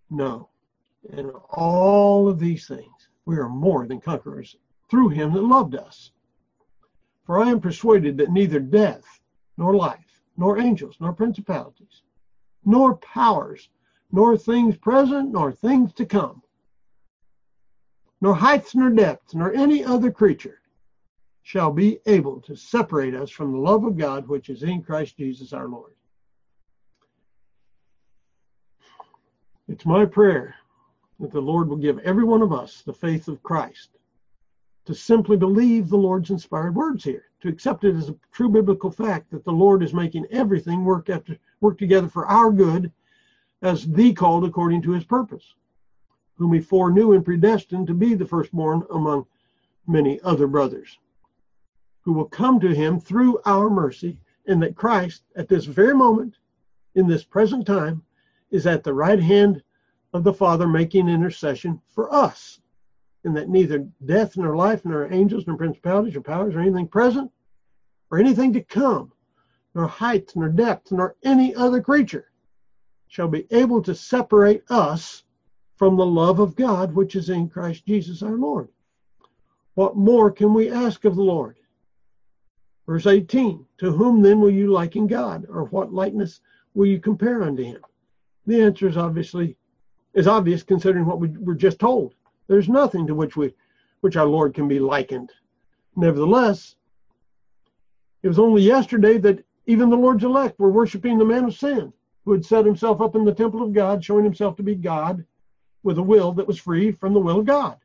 [0.10, 0.50] No.
[1.10, 4.56] In all of these things, we are more than conquerors
[4.90, 6.12] through him that loved us.
[7.26, 9.04] For I am persuaded that neither death,
[9.58, 12.04] nor life, nor angels, nor principalities,
[12.66, 13.70] nor powers,
[14.12, 16.42] nor things present, nor things to come,
[18.20, 20.62] nor heights, nor depths, nor any other creature
[21.44, 25.18] shall be able to separate us from the love of God which is in Christ
[25.18, 25.96] Jesus our Lord.
[29.68, 30.56] It's my prayer
[31.22, 33.92] that the Lord will give every one of us the faith of Christ
[34.86, 38.90] to simply believe the Lord's inspired words here, to accept it as a true biblical
[38.90, 42.92] fact that the Lord is making everything work after work together for our good
[43.62, 45.54] as the called according to his purpose,
[46.38, 49.28] whom he foreknew and predestined to be the firstborn among
[49.86, 50.98] many other brothers,
[52.02, 54.18] who will come to him through our mercy,
[54.48, 56.38] and that Christ, at this very moment,
[56.96, 58.02] in this present time,
[58.50, 59.62] is at the right hand
[60.14, 62.60] of the Father making intercession for us
[63.24, 67.32] and that neither death nor life nor angels nor principalities or powers or anything present
[68.10, 69.12] or anything to come
[69.74, 72.32] nor height nor depth nor any other creature
[73.08, 75.24] shall be able to separate us
[75.76, 78.70] from the love of God which is in Christ Jesus our Lord.
[79.76, 81.58] What more can we ask of the Lord?
[82.86, 86.42] Verse 18, to whom then will you liken God, or what likeness
[86.74, 87.82] will you compare unto him?
[88.48, 89.56] The answer is obviously
[90.14, 92.16] is obvious considering what we were just told.
[92.48, 93.54] There's nothing to which we
[94.02, 95.32] which our Lord can be likened.
[95.96, 96.76] Nevertheless,
[98.24, 101.94] it was only yesterday that even the Lord's elect were worshiping the man of sin,
[102.26, 105.24] who had set himself up in the temple of God, showing himself to be God
[105.84, 107.78] with a will that was free from the will of God.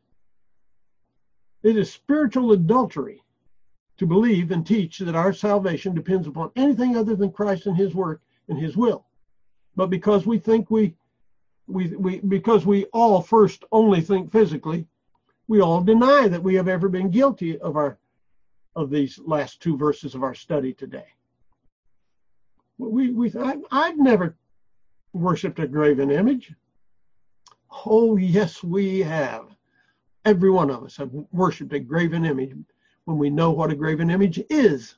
[1.62, 3.22] It is spiritual adultery
[3.99, 7.95] to believe and teach that our salvation depends upon anything other than Christ and his
[7.95, 9.05] work and his will.
[9.74, 10.95] But because we think we
[11.66, 14.86] we, we because we all first only think physically,
[15.48, 17.98] we all deny that we have ever been guilty of our
[18.74, 21.06] of these last two verses of our study today.
[22.78, 24.36] We we I, I've never
[25.12, 26.52] worshipped a graven image.
[27.84, 29.46] Oh yes, we have.
[30.24, 32.54] Every one of us have worshipped a graven image
[33.04, 34.96] when we know what a graven image is.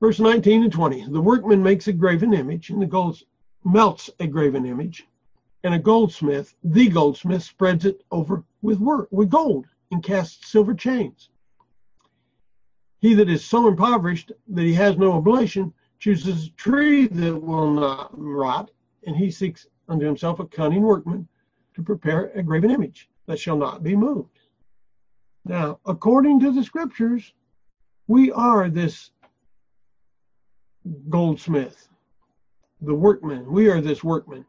[0.00, 1.08] Verse 19 and 20.
[1.08, 3.20] The workman makes a graven image, and the gold
[3.64, 5.06] melts a graven image,
[5.64, 10.74] and a goldsmith, the goldsmith, spreads it over with work with gold and casts silver
[10.74, 11.30] chains.
[13.00, 17.72] He that is so impoverished that he has no oblation chooses a tree that will
[17.72, 18.70] not rot,
[19.06, 21.26] and he seeks unto himself a cunning workman
[21.74, 24.38] to prepare a graven image that shall not be moved.
[25.44, 27.32] Now, according to the scriptures,
[28.06, 29.10] we are this
[31.08, 31.88] goldsmith
[32.80, 33.50] the workman.
[33.50, 34.44] We are this workman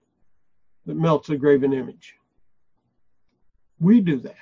[0.86, 2.16] that melts a graven image.
[3.80, 4.36] We do that.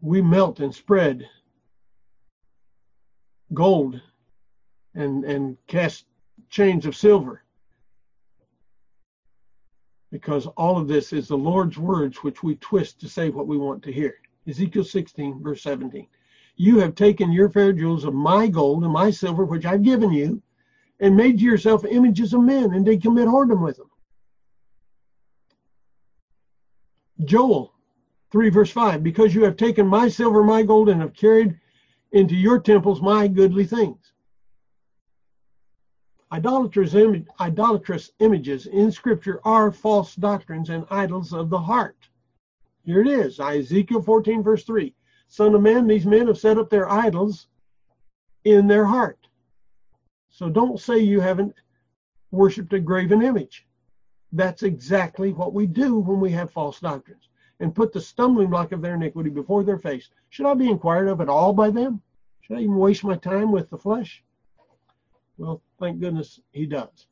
[0.00, 1.28] We melt and spread
[3.54, 4.00] gold
[4.94, 6.06] and, and cast
[6.50, 7.42] chains of silver.
[10.10, 13.56] Because all of this is the Lord's words which we twist to say what we
[13.56, 14.16] want to hear.
[14.46, 16.06] Ezekiel 16, verse 17.
[16.56, 20.12] You have taken your fair jewels of my gold and my silver, which I've given
[20.12, 20.42] you,
[21.02, 23.90] and made yourself images of men and did commit whoredom with them.
[27.24, 27.74] Joel
[28.30, 31.58] 3 verse 5, because you have taken my silver, my gold, and have carried
[32.12, 34.12] into your temples my goodly things.
[36.32, 41.96] Idolatrous, Im- idolatrous images in Scripture are false doctrines and idols of the heart.
[42.84, 44.94] Here it is Ezekiel 14, verse 3.
[45.28, 47.48] Son of man, these men have set up their idols
[48.44, 49.18] in their heart.
[50.32, 51.54] So don't say you haven't
[52.30, 53.66] worshiped a graven image.
[54.32, 57.28] That's exactly what we do when we have false doctrines
[57.60, 60.08] and put the stumbling block of their iniquity before their face.
[60.30, 62.00] Should I be inquired of at all by them?
[62.40, 64.24] Should I even waste my time with the flesh?
[65.36, 67.06] Well, thank goodness he does.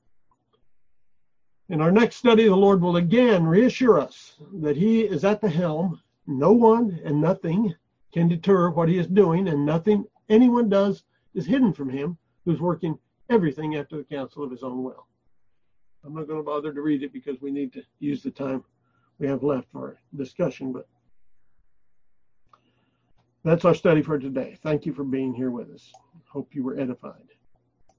[1.69, 5.49] In our next study, the Lord will again reassure us that he is at the
[5.49, 6.01] helm.
[6.27, 7.75] No one and nothing
[8.13, 11.05] can deter what he is doing, and nothing anyone does
[11.35, 12.99] is hidden from him, who's working
[13.31, 15.07] everything after the counsel of his own will.
[16.05, 18.65] I'm not going to bother to read it because we need to use the time
[19.19, 20.89] we have left for discussion, but
[23.45, 24.59] that's our study for today.
[24.63, 25.93] Thank you for being here with us.
[26.27, 27.29] Hope you were edified.